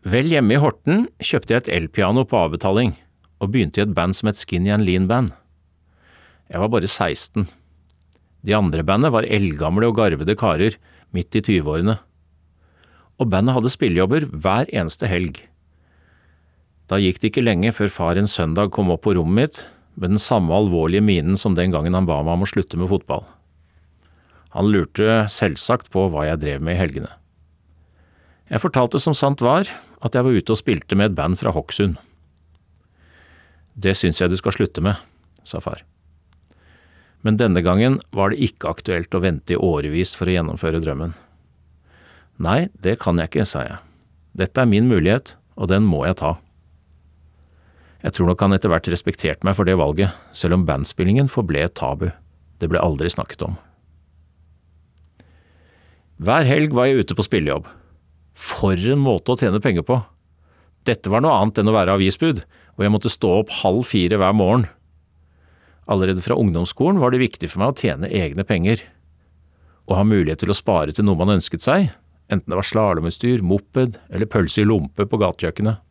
Vel 0.04 0.34
hjemme 0.34 0.58
i 0.58 0.60
Horten 0.60 1.08
kjøpte 1.22 1.54
jeg 1.54 1.64
et 1.64 1.74
elpiano 1.78 2.26
på 2.28 2.42
avbetaling, 2.42 2.98
og 3.44 3.52
begynte 3.52 3.82
i 3.82 3.84
et 3.84 3.96
band 3.96 4.16
som 4.16 4.30
het 4.32 4.40
Skinny 4.40 4.72
and 4.74 4.88
Lean 4.88 5.10
Band. 5.12 5.34
Jeg 6.52 6.64
var 6.64 6.72
bare 6.72 6.88
16. 6.88 7.48
De 8.44 8.56
andre 8.56 8.84
bandet 8.88 9.14
var 9.14 9.28
eldgamle 9.28 9.90
og 9.90 9.98
garvede 10.00 10.36
karer 10.40 10.78
midt 11.16 11.36
i 11.36 11.44
20-årene. 11.44 11.98
Og 13.20 13.30
bandet 13.32 13.56
hadde 13.56 13.72
spillejobber 13.72 14.28
hver 14.32 14.72
eneste 14.72 15.08
helg. 15.12 15.44
Da 16.92 17.00
gikk 17.00 17.22
det 17.22 17.32
ikke 17.32 17.46
lenge 17.46 17.72
før 17.76 17.92
far 17.92 18.20
en 18.20 18.28
søndag 18.30 18.74
kom 18.76 18.92
opp 18.94 19.06
på 19.06 19.16
rommet 19.18 19.40
mitt 19.40 19.64
med 19.96 20.16
den 20.16 20.22
samme 20.22 20.54
alvorlige 20.58 21.06
minen 21.06 21.38
som 21.40 21.56
den 21.56 21.72
gangen 21.74 21.94
han 21.94 22.08
ba 22.10 22.20
meg 22.26 22.36
om 22.36 22.46
å 22.46 22.50
slutte 22.50 22.80
med 22.82 22.90
fotball. 22.92 23.24
Han 24.54 24.70
lurte 24.70 25.24
selvsagt 25.32 25.90
på 25.94 26.08
hva 26.14 26.28
jeg 26.28 26.42
drev 26.42 26.66
med 26.66 26.76
i 26.76 26.82
helgene. 26.82 27.12
Jeg 28.52 28.62
fortalte 28.62 29.00
som 29.02 29.16
sant 29.18 29.42
var, 29.42 29.70
at 30.04 30.14
jeg 30.14 30.26
var 30.26 30.36
ute 30.36 30.54
og 30.54 30.60
spilte 30.60 30.98
med 30.98 31.12
et 31.12 31.18
band 31.18 31.40
fra 31.40 31.54
Hokksund. 31.56 31.96
Det 33.74 33.96
syns 33.98 34.22
jeg 34.22 34.30
du 34.30 34.38
skal 34.39 34.56
slutte 34.56 34.84
med, 34.86 35.00
sa 35.44 35.60
far. 35.63 35.82
Men 37.24 37.39
denne 37.39 37.63
gangen 37.63 38.00
var 38.12 38.32
det 38.32 38.42
ikke 38.44 38.70
aktuelt 38.70 39.15
å 39.15 39.24
vente 39.24 39.56
i 39.56 39.60
årevis 39.60 40.13
for 40.18 40.27
å 40.27 40.36
gjennomføre 40.36 40.82
drømmen. 40.84 41.13
Nei, 42.44 42.68
det 42.84 42.98
kan 43.01 43.20
jeg 43.22 43.32
ikke, 43.32 43.48
sa 43.48 43.63
jeg. 43.63 43.80
Dette 44.38 44.62
er 44.62 44.70
min 44.70 44.89
mulighet, 44.89 45.38
og 45.56 45.70
den 45.72 45.86
må 45.88 46.03
jeg 46.08 46.20
ta. 46.20 46.36
Jeg 48.03 48.18
tror 48.18 48.27
nok 48.27 48.42
han 48.44 48.56
etter 48.56 48.72
hvert 48.74 48.89
respekterte 48.92 49.48
meg 49.48 49.56
for 49.56 49.70
det 49.70 49.77
valget, 49.80 50.12
selv 50.36 50.58
om 50.58 50.65
bandspillingen 50.68 51.30
forble 51.32 51.62
et 51.63 51.75
tabu. 51.80 52.10
Det 52.60 52.68
ble 52.72 52.82
aldri 52.82 53.12
snakket 53.12 53.46
om. 53.48 53.56
Hver 56.24 56.44
helg 56.48 56.75
var 56.75 56.89
jeg 56.89 57.03
ute 57.03 57.15
på 57.15 57.25
spillejobb. 57.25 57.70
For 58.34 58.75
en 58.75 59.01
måte 59.01 59.32
å 59.34 59.39
tjene 59.39 59.62
penger 59.63 59.86
på! 59.88 60.01
Dette 60.84 61.08
var 61.12 61.24
noe 61.24 61.38
annet 61.39 61.62
enn 61.62 61.72
å 61.72 61.75
være 61.75 61.96
avisbud, 61.96 62.42
og 62.77 62.86
jeg 62.86 62.94
måtte 62.94 63.12
stå 63.12 63.30
opp 63.44 63.53
halv 63.62 63.86
fire 63.88 64.18
hver 64.22 64.34
morgen. 64.38 64.68
Allerede 65.89 66.24
fra 66.24 66.38
ungdomsskolen 66.39 67.01
var 67.01 67.12
det 67.12 67.22
viktig 67.24 67.50
for 67.51 67.62
meg 67.62 67.74
å 67.74 67.80
tjene 67.84 68.10
egne 68.10 68.46
penger. 68.48 68.82
Å 69.89 70.00
ha 70.00 70.06
mulighet 70.08 70.44
til 70.44 70.53
å 70.53 70.58
spare 70.58 70.96
til 70.96 71.06
noe 71.06 71.20
man 71.20 71.36
ønsket 71.36 71.65
seg, 71.65 71.89
enten 72.32 72.50
det 72.50 72.60
var 72.60 72.68
slalåmutstyr, 72.68 73.44
moped 73.44 74.00
eller 74.10 74.30
pølse 74.32 74.63
i 74.63 74.68
lompe 74.68 75.06
på 75.10 75.20
gatekjøkkenet. 75.20 75.82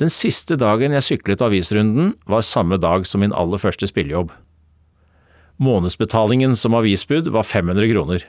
Den 0.00 0.12
siste 0.12 0.56
dagen 0.56 0.94
jeg 0.96 1.04
syklet 1.04 1.42
avisrunden, 1.44 2.14
var 2.24 2.46
samme 2.46 2.78
dag 2.80 3.04
som 3.04 3.20
min 3.20 3.34
aller 3.36 3.60
første 3.60 3.90
spillejobb. 3.90 4.30
Månedsbetalingen 5.60 6.54
som 6.56 6.78
avisbud 6.78 7.28
var 7.34 7.44
500 7.44 7.90
kroner. 7.90 8.24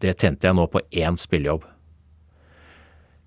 Det 0.00 0.14
tjente 0.16 0.48
jeg 0.48 0.56
nå 0.56 0.64
på 0.72 0.80
én 0.96 1.18
spillejobb. 1.20 1.66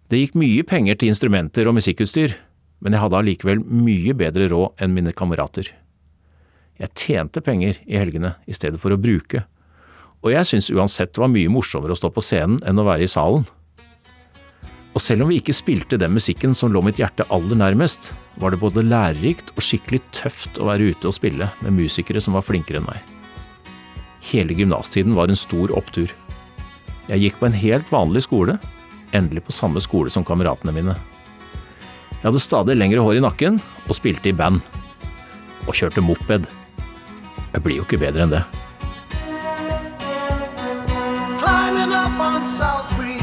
Det 0.10 0.24
gikk 0.24 0.38
mye 0.40 0.64
penger 0.66 0.98
til 0.98 1.12
instrumenter 1.12 1.68
og 1.70 1.76
musikkutstyr, 1.78 2.34
men 2.80 2.94
jeg 2.94 3.04
hadde 3.04 3.20
allikevel 3.20 3.62
mye 3.66 4.16
bedre 4.18 4.50
råd 4.52 4.84
enn 4.84 4.94
mine 4.96 5.14
kamerater. 5.16 5.72
Jeg 6.78 6.94
tjente 6.94 7.42
penger 7.42 7.80
i 7.90 7.98
helgene 7.98 8.36
i 8.46 8.56
stedet 8.56 8.80
for 8.82 8.94
å 8.94 9.02
bruke, 9.02 9.44
og 10.22 10.34
jeg 10.34 10.50
syntes 10.50 10.74
uansett 10.74 11.14
det 11.14 11.22
var 11.22 11.32
mye 11.34 11.52
morsommere 11.52 11.94
å 11.94 12.00
stå 12.00 12.12
på 12.14 12.24
scenen 12.26 12.60
enn 12.68 12.82
å 12.82 12.86
være 12.88 13.06
i 13.06 13.12
salen. 13.12 13.46
Og 14.98 15.04
selv 15.04 15.24
om 15.24 15.30
vi 15.30 15.38
ikke 15.38 15.54
spilte 15.54 16.00
den 16.02 16.16
musikken 16.16 16.56
som 16.58 16.72
lå 16.74 16.82
mitt 16.82 16.98
hjerte 16.98 17.28
aller 17.34 17.60
nærmest, 17.60 18.16
var 18.42 18.54
det 18.54 18.62
både 18.62 18.86
lærerikt 18.86 19.52
og 19.54 19.62
skikkelig 19.62 20.00
tøft 20.16 20.58
å 20.58 20.72
være 20.72 20.90
ute 20.90 21.10
og 21.10 21.14
spille 21.14 21.52
med 21.62 21.76
musikere 21.76 22.22
som 22.24 22.34
var 22.38 22.46
flinkere 22.46 22.82
enn 22.82 22.90
meg. 22.90 23.04
Hele 24.32 24.58
gymnastiden 24.58 25.14
var 25.16 25.30
en 25.30 25.38
stor 25.38 25.72
opptur. 25.78 26.10
Jeg 27.08 27.22
gikk 27.22 27.38
på 27.40 27.48
en 27.48 27.60
helt 27.62 27.94
vanlig 27.94 28.26
skole, 28.26 28.58
endelig 29.16 29.46
på 29.46 29.56
samme 29.56 29.80
skole 29.84 30.12
som 30.12 30.26
kameratene 30.28 30.74
mine. 30.76 30.98
Jeg 32.18 32.30
hadde 32.32 32.42
stadig 32.42 32.78
lengre 32.78 33.04
hår 33.06 33.20
i 33.20 33.26
nakken 33.26 33.60
og 33.88 33.98
spilte 33.98 34.32
i 34.32 34.36
band. 34.36 34.62
Og 35.68 35.76
kjørte 35.78 36.04
moped. 36.04 36.48
Jeg 37.54 37.64
blir 37.64 37.82
jo 37.82 37.88
ikke 37.88 38.02
bedre 38.02 38.26
enn 38.26 38.34
det. 38.34 38.46
one 42.20 43.17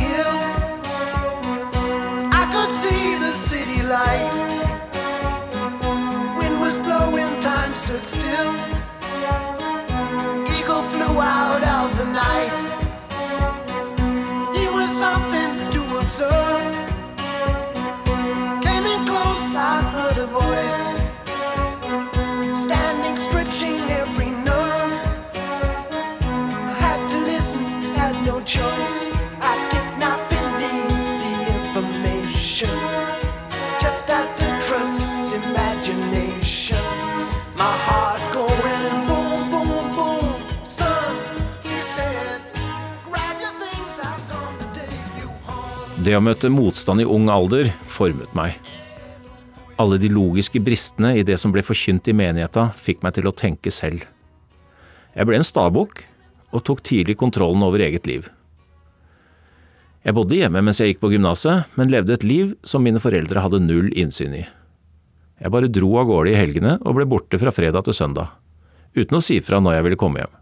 Det 46.04 46.12
å 46.12 46.20
møte 46.20 46.50
motstand 46.52 47.00
i 47.00 47.04
ung 47.08 47.30
alder 47.32 47.70
formet 47.88 48.32
meg. 48.36 48.58
Alle 49.80 49.96
de 49.96 50.10
logiske 50.12 50.60
bristene 50.60 51.14
i 51.16 51.22
det 51.24 51.38
som 51.40 51.52
ble 51.54 51.62
forkynt 51.64 52.10
i 52.10 52.14
menigheta, 52.16 52.66
fikk 52.76 53.00
meg 53.06 53.14
til 53.16 53.28
å 53.30 53.32
tenke 53.32 53.70
selv. 53.72 54.02
Jeg 55.14 55.24
ble 55.24 55.38
en 55.38 55.46
stabukk, 55.46 56.02
og 56.52 56.64
tok 56.66 56.82
tidlig 56.84 57.16
kontrollen 57.22 57.64
over 57.64 57.80
eget 57.86 58.04
liv. 58.10 58.26
Jeg 60.04 60.12
bodde 60.18 60.36
hjemme 60.36 60.60
mens 60.66 60.82
jeg 60.82 60.92
gikk 60.92 61.00
på 61.06 61.10
gymnaset, 61.14 61.70
men 61.78 61.88
levde 61.94 62.12
et 62.18 62.26
liv 62.26 62.52
som 62.68 62.84
mine 62.84 63.00
foreldre 63.00 63.40
hadde 63.40 63.62
null 63.64 63.88
innsyn 63.96 64.34
i. 64.36 64.42
Jeg 65.40 65.54
bare 65.54 65.70
dro 65.72 65.88
av 66.02 66.10
gårde 66.10 66.34
i 66.34 66.36
helgene 66.36 66.74
og 66.82 66.98
ble 66.98 67.06
borte 67.08 67.40
fra 67.40 67.54
fredag 67.54 67.86
til 67.86 67.96
søndag, 67.96 68.34
uten 68.92 69.16
å 69.16 69.22
si 69.24 69.38
fra 69.40 69.62
når 69.62 69.78
jeg 69.78 69.86
ville 69.88 70.00
komme 70.04 70.20
hjem. 70.20 70.36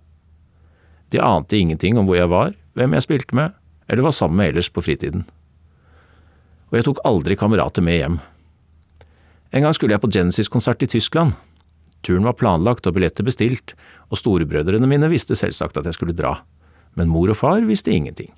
De 1.15 1.23
ante 1.23 1.61
ingenting 1.61 2.03
om 2.03 2.11
hvor 2.11 2.19
jeg 2.19 2.33
var, 2.35 2.51
hvem 2.75 2.99
jeg 2.99 3.07
spilte 3.07 3.39
med, 3.39 3.55
eller 3.87 4.09
var 4.09 4.17
sammen 4.17 4.43
med 4.43 4.51
ellers 4.51 4.73
på 4.73 4.83
fritiden. 4.83 5.23
Og 6.73 6.79
jeg 6.79 6.89
tok 6.89 7.03
aldri 7.05 7.37
kamerater 7.37 7.85
med 7.85 7.99
hjem. 7.99 8.19
En 9.53 9.67
gang 9.67 9.75
skulle 9.77 9.93
jeg 9.93 10.01
på 10.01 10.09
Genesis-konsert 10.09 10.83
i 10.83 10.89
Tyskland. 10.89 11.37
Turen 12.03 12.25
var 12.25 12.39
planlagt 12.41 12.89
og 12.89 12.97
billetter 12.97 13.27
bestilt, 13.27 13.75
og 14.09 14.19
storebrødrene 14.19 14.89
mine 14.89 15.11
visste 15.13 15.37
selvsagt 15.39 15.77
at 15.79 15.87
jeg 15.87 15.99
skulle 15.99 16.17
dra, 16.17 16.39
men 16.97 17.13
mor 17.13 17.31
og 17.31 17.39
far 17.39 17.61
visste 17.69 17.93
ingenting. 17.93 18.33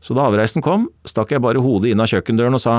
Så 0.00 0.16
da 0.16 0.24
avreisen 0.28 0.64
kom, 0.64 0.88
stakk 1.08 1.32
jeg 1.32 1.44
bare 1.44 1.62
hodet 1.64 1.92
inn 1.92 2.00
av 2.02 2.08
kjøkkendøren 2.10 2.56
og 2.56 2.64
sa 2.64 2.74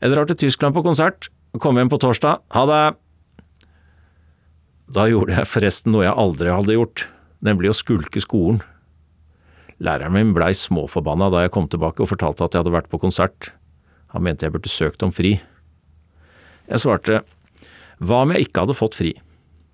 jeg 0.00 0.14
drar 0.14 0.26
til 0.26 0.38
Tyskland 0.46 0.74
på 0.74 0.82
konsert, 0.82 1.28
kom 1.60 1.76
hjem 1.76 1.90
på 1.92 1.98
torsdag, 2.00 2.42
ha 2.56 2.62
det. 2.66 2.82
Da 4.90 5.06
gjorde 5.10 5.36
jeg 5.36 5.50
forresten 5.50 5.94
noe 5.94 6.06
jeg 6.06 6.18
aldri 6.18 6.50
hadde 6.50 6.76
gjort, 6.76 7.06
nemlig 7.44 7.70
å 7.70 7.76
skulke 7.76 8.22
skolen. 8.22 8.62
Læreren 9.80 10.16
min 10.16 10.32
blei 10.36 10.50
småforbanna 10.56 11.30
da 11.32 11.44
jeg 11.44 11.52
kom 11.54 11.68
tilbake 11.70 12.02
og 12.02 12.10
fortalte 12.10 12.46
at 12.46 12.56
jeg 12.56 12.64
hadde 12.64 12.74
vært 12.74 12.90
på 12.92 13.00
konsert. 13.00 13.52
Han 14.14 14.24
mente 14.26 14.46
jeg 14.46 14.54
burde 14.54 14.72
søkt 14.72 15.02
om 15.06 15.12
fri. 15.14 15.36
Jeg 16.70 16.82
svarte 16.82 17.22
hva 18.00 18.22
om 18.24 18.32
jeg 18.32 18.46
ikke 18.46 18.64
hadde 18.64 18.78
fått 18.78 18.96
fri? 18.96 19.10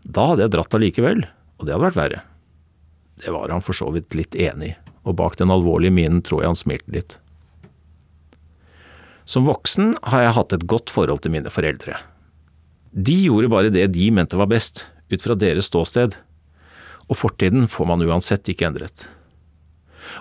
Da 0.03 0.31
hadde 0.33 0.47
jeg 0.47 0.55
dratt 0.55 0.75
allikevel, 0.75 1.23
og 1.59 1.67
det 1.67 1.75
hadde 1.75 1.87
vært 1.87 1.99
verre. 2.01 2.25
Det 3.23 3.33
var 3.33 3.53
han 3.55 3.65
for 3.65 3.77
så 3.77 3.89
vidt 3.95 4.17
litt 4.19 4.35
enig 4.35 4.73
i, 4.73 4.77
og 5.07 5.17
bak 5.21 5.39
den 5.39 5.53
alvorlige 5.55 5.95
minen 5.95 6.21
tror 6.27 6.43
jeg 6.43 6.53
han 6.53 6.59
smilte 6.59 6.95
litt. 6.97 7.17
Som 9.27 9.47
voksen 9.49 9.95
har 10.11 10.27
jeg 10.27 10.37
hatt 10.37 10.55
et 10.55 10.67
godt 10.71 10.93
forhold 10.93 11.23
til 11.25 11.35
mine 11.35 11.51
foreldre. 11.51 11.99
De 12.93 13.17
gjorde 13.27 13.51
bare 13.53 13.73
det 13.75 13.89
de 13.95 14.11
mente 14.15 14.39
var 14.39 14.51
best, 14.51 14.85
ut 15.11 15.23
fra 15.23 15.37
deres 15.39 15.71
ståsted, 15.71 16.19
og 17.07 17.19
fortiden 17.19 17.67
får 17.71 17.89
man 17.91 18.03
uansett 18.03 18.51
ikke 18.51 18.67
endret. 18.69 19.07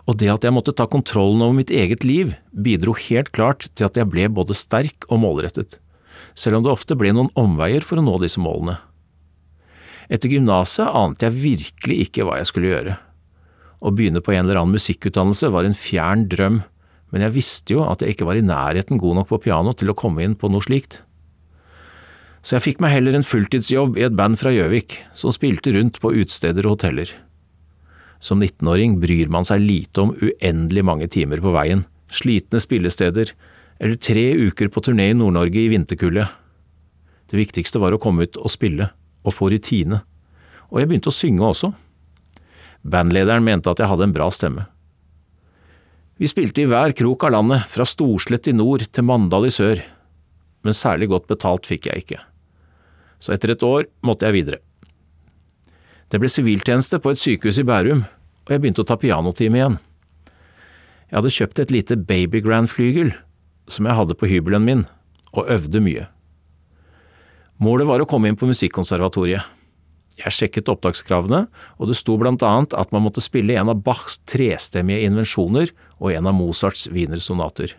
Og 0.06 0.18
det 0.20 0.30
at 0.32 0.46
jeg 0.46 0.56
måtte 0.56 0.74
ta 0.76 0.88
kontrollen 0.90 1.44
over 1.46 1.56
mitt 1.58 1.72
eget 1.74 2.06
liv, 2.08 2.34
bidro 2.52 2.96
helt 3.08 3.32
klart 3.36 3.70
til 3.74 3.88
at 3.88 3.98
jeg 4.00 4.10
ble 4.12 4.28
både 4.32 4.58
sterk 4.58 5.08
og 5.10 5.22
målrettet, 5.24 5.80
selv 6.38 6.60
om 6.60 6.66
det 6.66 6.74
ofte 6.74 6.98
ble 7.00 7.14
noen 7.16 7.32
omveier 7.40 7.86
for 7.86 8.02
å 8.02 8.06
nå 8.06 8.18
disse 8.24 8.42
målene. 8.42 8.78
Etter 10.12 10.30
gymnaset 10.30 10.86
ante 10.86 11.28
jeg 11.28 11.42
virkelig 11.42 12.00
ikke 12.06 12.28
hva 12.28 12.38
jeg 12.40 12.50
skulle 12.52 12.72
gjøre. 12.72 13.00
Å 13.86 13.92
begynne 13.94 14.22
på 14.24 14.36
en 14.36 14.46
eller 14.46 14.62
annen 14.62 14.78
musikkutdannelse 14.78 15.50
var 15.54 15.68
en 15.68 15.78
fjern 15.78 16.28
drøm, 16.32 16.62
men 17.14 17.26
jeg 17.26 17.36
visste 17.36 17.76
jo 17.76 17.84
at 17.88 18.02
jeg 18.02 18.16
ikke 18.16 18.28
var 18.28 18.38
i 18.40 18.46
nærheten 18.46 19.02
god 19.02 19.22
nok 19.22 19.30
på 19.32 19.42
piano 19.48 19.74
til 19.78 19.92
å 19.92 19.98
komme 19.98 20.26
inn 20.26 20.38
på 20.38 20.50
noe 20.52 20.64
slikt. 20.66 21.02
Så 22.46 22.58
jeg 22.58 22.66
fikk 22.66 22.82
meg 22.84 22.94
heller 22.94 23.18
en 23.18 23.26
fulltidsjobb 23.26 23.98
i 23.98 24.06
et 24.06 24.18
band 24.18 24.38
fra 24.38 24.54
Gjøvik, 24.54 25.00
som 25.18 25.34
spilte 25.34 25.74
rundt 25.74 25.98
på 26.02 26.14
utesteder 26.14 26.68
og 26.68 26.76
hoteller. 26.76 27.10
Som 28.24 28.44
19-åring 28.44 29.00
bryr 29.02 29.30
man 29.32 29.46
seg 29.48 29.64
lite 29.64 30.06
om 30.06 30.14
uendelig 30.16 30.84
mange 30.86 31.08
timer 31.12 31.42
på 31.44 31.54
veien, 31.56 31.84
slitne 32.12 32.62
spillesteder, 32.62 33.34
eller 33.80 34.00
tre 34.00 34.26
uker 34.48 34.72
på 34.72 34.84
turné 34.86 35.10
i 35.12 35.18
Nord-Norge 35.18 35.60
i 35.60 35.72
vinterkulde. 35.72 36.28
Det 37.30 37.40
viktigste 37.40 37.82
var 37.82 37.96
å 37.96 38.02
komme 38.02 38.28
ut 38.28 38.38
og 38.40 38.54
spille 38.54 38.92
og 39.26 39.34
få 39.36 39.50
rutine. 39.52 40.04
Og 40.72 40.80
jeg 40.80 40.90
begynte 40.90 41.12
å 41.12 41.16
synge 41.16 41.50
også. 41.50 41.72
Bandlederen 42.86 43.46
mente 43.46 43.72
at 43.72 43.82
jeg 43.82 43.90
hadde 43.90 44.08
en 44.08 44.16
bra 44.16 44.30
stemme. 44.34 44.68
Vi 46.16 46.30
spilte 46.32 46.64
i 46.64 46.70
hver 46.70 46.94
krok 46.96 47.26
av 47.28 47.34
landet, 47.36 47.66
fra 47.68 47.84
Storslett 47.84 48.48
i 48.48 48.54
nord 48.56 48.86
til 48.88 49.04
Mandal 49.04 49.50
i 49.50 49.52
sør, 49.52 49.82
men 50.64 50.78
særlig 50.78 51.10
godt 51.12 51.28
betalt 51.28 51.68
fikk 51.68 51.90
jeg 51.90 52.06
ikke. 52.06 52.22
Så 53.20 53.34
etter 53.36 53.52
et 53.52 53.66
år 53.66 53.90
måtte 54.06 54.30
jeg 54.30 54.38
videre. 54.38 54.62
Det 56.12 56.22
ble 56.22 56.30
siviltjeneste 56.30 57.00
på 57.02 57.14
et 57.14 57.20
sykehus 57.22 57.60
i 57.62 57.66
Bærum, 57.66 58.04
og 58.46 58.54
jeg 58.54 58.62
begynte 58.62 58.84
å 58.84 58.88
ta 58.88 58.98
pianotime 59.02 59.58
igjen. 59.60 59.78
Jeg 61.10 61.18
hadde 61.20 61.34
kjøpt 61.38 61.62
et 61.64 61.74
lite 61.74 61.98
baby 61.98 62.42
grand-flygel 62.46 63.14
som 63.72 63.88
jeg 63.88 63.98
hadde 63.98 64.18
på 64.18 64.30
hybelen 64.30 64.66
min, 64.66 64.84
og 65.34 65.50
øvde 65.52 65.82
mye. 65.82 66.06
Målet 67.62 67.88
var 67.90 68.04
å 68.04 68.08
komme 68.10 68.30
inn 68.30 68.38
på 68.38 68.50
Musikkonservatoriet. 68.50 69.46
Jeg 70.16 70.32
sjekket 70.32 70.70
opptakskravene, 70.72 71.46
og 71.80 71.90
det 71.90 71.98
sto 72.00 72.16
blant 72.20 72.44
annet 72.46 72.76
at 72.78 72.92
man 72.96 73.04
måtte 73.04 73.24
spille 73.24 73.58
en 73.60 73.72
av 73.72 73.82
Bachs 73.84 74.22
trestemmige 74.30 75.08
invensjoner 75.10 75.74
og 76.00 76.14
en 76.14 76.30
av 76.30 76.38
Mozarts 76.38 76.86
wienersonater. 76.92 77.74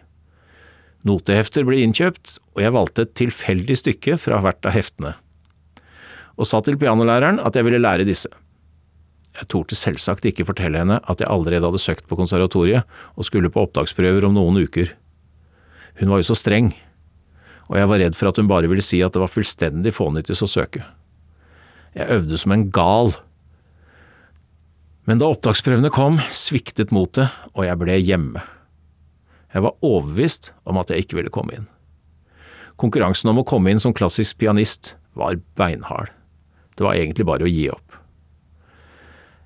Notehefter 1.07 1.65
ble 1.65 1.81
innkjøpt, 1.85 2.39
og 2.57 2.65
jeg 2.65 2.75
valgte 2.75 3.07
et 3.07 3.15
tilfeldig 3.17 3.79
stykke 3.79 4.19
fra 4.21 4.41
hvert 4.45 4.69
av 4.69 4.75
heftene, 4.77 5.15
og 6.37 6.49
sa 6.49 6.61
til 6.61 6.79
pianolæreren 6.81 7.41
at 7.43 7.57
jeg 7.57 7.67
ville 7.67 7.83
lære 7.83 8.07
disse. 8.09 8.31
Jeg 9.37 9.49
torde 9.53 9.77
selvsagt 9.77 10.25
ikke 10.29 10.47
fortelle 10.49 10.81
henne 10.81 11.01
at 11.05 11.21
jeg 11.21 11.29
allerede 11.29 11.65
hadde 11.69 11.83
søkt 11.83 12.09
på 12.09 12.17
konservatoriet 12.17 12.89
og 13.17 13.29
skulle 13.29 13.53
på 13.53 13.67
opptaksprøver 13.67 14.25
om 14.29 14.37
noen 14.37 14.63
uker. 14.65 14.95
Hun 16.01 16.13
var 16.13 16.21
jo 16.21 16.29
så 16.31 16.37
streng 16.37 16.73
og 17.67 17.79
jeg 17.81 17.91
var 17.91 18.03
redd 18.03 18.17
for 18.17 18.31
at 18.31 18.39
hun 18.39 18.51
bare 18.51 18.71
ville 18.71 18.85
si 18.85 19.01
at 19.03 19.15
det 19.15 19.23
var 19.23 19.33
fullstendig 19.33 19.93
fånyttes 19.95 20.43
å 20.45 20.51
søke. 20.51 20.85
Jeg 21.97 22.11
øvde 22.15 22.39
som 22.39 22.53
en 22.55 22.67
gal. 22.71 23.15
Men 25.07 25.23
da 25.23 25.31
opptaksprøvene 25.33 25.91
kom, 25.95 26.21
sviktet 26.35 26.93
motet, 26.95 27.33
og 27.55 27.67
jeg 27.67 27.79
ble 27.81 27.97
hjemme. 27.99 28.43
Jeg 29.55 29.65
var 29.65 29.79
overbevist 29.87 30.53
om 30.69 30.79
at 30.79 30.93
jeg 30.93 31.07
ikke 31.07 31.19
ville 31.19 31.33
komme 31.33 31.57
inn. 31.57 31.69
Konkurransen 32.77 33.33
om 33.33 33.41
å 33.41 33.47
komme 33.47 33.73
inn 33.73 33.81
som 33.83 33.95
klassisk 33.97 34.39
pianist 34.43 34.95
var 35.17 35.39
beinhard. 35.59 36.13
Det 36.77 36.85
var 36.85 36.99
egentlig 36.99 37.27
bare 37.29 37.47
å 37.47 37.51
gi 37.51 37.69
opp. 37.73 37.97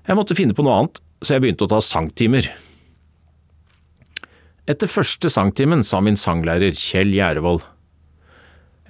Jeg 0.07 0.17
måtte 0.17 0.35
finne 0.35 0.55
på 0.57 0.65
noe 0.65 0.79
annet, 0.79 1.01
så 1.21 1.35
jeg 1.35 1.45
begynte 1.45 1.67
å 1.67 1.71
ta 1.71 1.79
sangtimer. 1.85 2.49
Etter 4.69 4.89
første 4.89 5.29
sangtimen 5.31 5.83
sa 5.85 6.01
min 6.03 6.19
sanglærer 6.19 6.75
Kjell 6.77 7.13
Gjærevold 7.15 7.63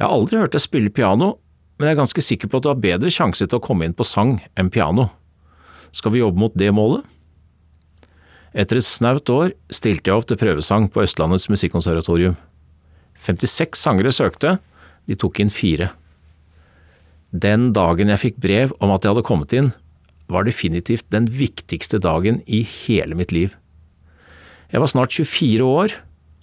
jeg 0.02 0.08
har 0.08 0.18
aldri 0.18 0.40
hørt 0.42 0.56
deg 0.56 0.64
spille 0.64 0.90
piano, 0.90 1.36
men 1.78 1.86
jeg 1.86 1.94
er 1.94 2.00
ganske 2.00 2.24
sikker 2.26 2.50
på 2.50 2.58
at 2.58 2.66
du 2.66 2.72
har 2.72 2.80
bedre 2.82 3.12
sjanse 3.14 3.46
til 3.46 3.60
å 3.60 3.62
komme 3.62 3.86
inn 3.86 3.94
på 3.94 4.08
sang 4.08 4.40
enn 4.58 4.72
piano. 4.74 5.12
Skal 5.94 6.16
vi 6.16 6.24
jobbe 6.24 6.42
mot 6.42 6.56
det 6.58 6.72
målet? 6.74 7.06
Etter 8.58 8.80
et 8.80 8.88
snaut 8.88 9.30
år 9.30 9.54
stilte 9.70 10.10
jeg 10.10 10.18
opp 10.18 10.26
til 10.32 10.40
prøvesang 10.42 10.88
på 10.90 11.04
Østlandets 11.04 11.46
musikkonservatorium. 11.54 12.34
56 13.22 13.78
sangere 13.78 14.10
søkte, 14.16 14.56
de 15.06 15.20
tok 15.22 15.38
inn 15.44 15.54
fire. 15.54 15.92
Den 17.32 17.72
dagen 17.72 18.12
jeg 18.12 18.20
fikk 18.20 18.40
brev 18.44 18.74
om 18.84 18.92
at 18.92 19.06
jeg 19.06 19.14
hadde 19.14 19.28
kommet 19.28 19.54
inn, 19.56 19.72
var 20.32 20.48
definitivt 20.48 21.08
den 21.12 21.28
viktigste 21.32 22.00
dagen 22.04 22.42
i 22.48 22.62
hele 22.64 23.16
mitt 23.16 23.32
liv. 23.36 23.56
Jeg 24.72 24.84
var 24.84 24.92
snart 24.92 25.16
24 25.16 25.64
år 25.68 25.96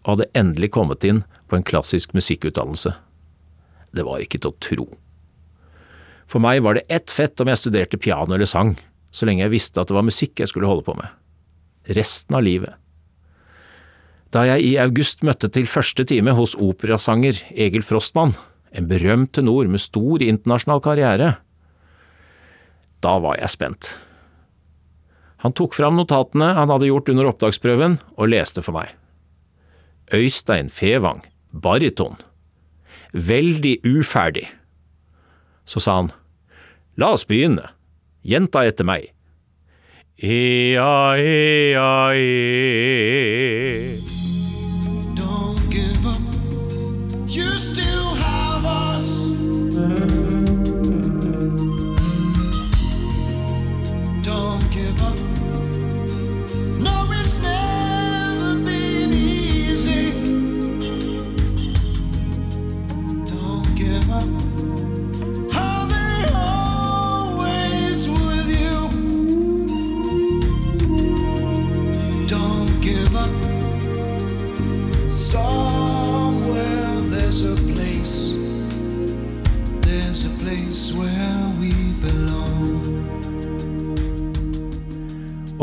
og 0.05 0.11
hadde 0.15 0.31
endelig 0.37 0.73
kommet 0.73 1.05
inn 1.05 1.23
på 1.49 1.57
en 1.57 1.65
klassisk 1.65 2.13
musikkutdannelse. 2.17 2.95
Det 3.93 4.05
var 4.05 4.25
ikke 4.25 4.41
til 4.41 4.53
å 4.53 4.61
tro. 4.65 4.89
For 6.29 6.45
meg 6.45 6.61
var 6.65 6.77
det 6.77 6.89
ett 6.93 7.13
fett 7.13 7.41
om 7.41 7.49
jeg 7.49 7.61
studerte 7.61 8.01
piano 8.01 8.37
eller 8.37 8.49
sang, 8.49 8.75
så 9.13 9.29
lenge 9.29 9.47
jeg 9.47 9.55
visste 9.55 9.81
at 9.81 9.89
det 9.89 9.97
var 9.97 10.05
musikk 10.05 10.41
jeg 10.41 10.53
skulle 10.53 10.69
holde 10.69 10.85
på 10.85 10.97
med. 10.97 11.09
Resten 11.97 12.37
av 12.37 12.45
livet. 12.45 12.77
Da 14.33 14.45
jeg 14.45 14.65
i 14.67 14.75
august 14.81 15.25
møtte 15.25 15.49
til 15.49 15.69
første 15.69 16.05
time 16.05 16.35
hos 16.37 16.53
operasanger 16.61 17.41
Egil 17.57 17.85
Frostmann, 17.85 18.35
en 18.73 18.89
berømt 18.91 19.33
tenor 19.37 19.69
med 19.71 19.83
stor 19.83 20.23
internasjonal 20.25 20.83
karriere, 20.85 21.33
da 23.05 23.17
var 23.23 23.39
jeg 23.39 23.55
spent. 23.55 23.93
Han 25.45 25.55
tok 25.55 25.77
fram 25.77 25.95
notatene 25.99 26.51
han 26.59 26.71
hadde 26.73 26.89
gjort 26.91 27.13
under 27.13 27.31
opptaksprøven, 27.31 28.01
og 28.19 28.33
leste 28.33 28.65
for 28.65 28.75
meg. 28.75 28.91
Øystein 30.15 30.73
Fevang, 30.73 31.23
bariton 31.53 32.19
veldig 33.13 33.79
uferdig. 33.85 34.49
Så 35.65 35.81
sa 35.81 36.01
han, 36.01 36.13
la 36.97 37.13
oss 37.17 37.27
begynne, 37.29 37.71
Gjenta 38.29 38.65
etter 38.67 38.85
meg. 38.85 39.13
Ea, 40.19 40.91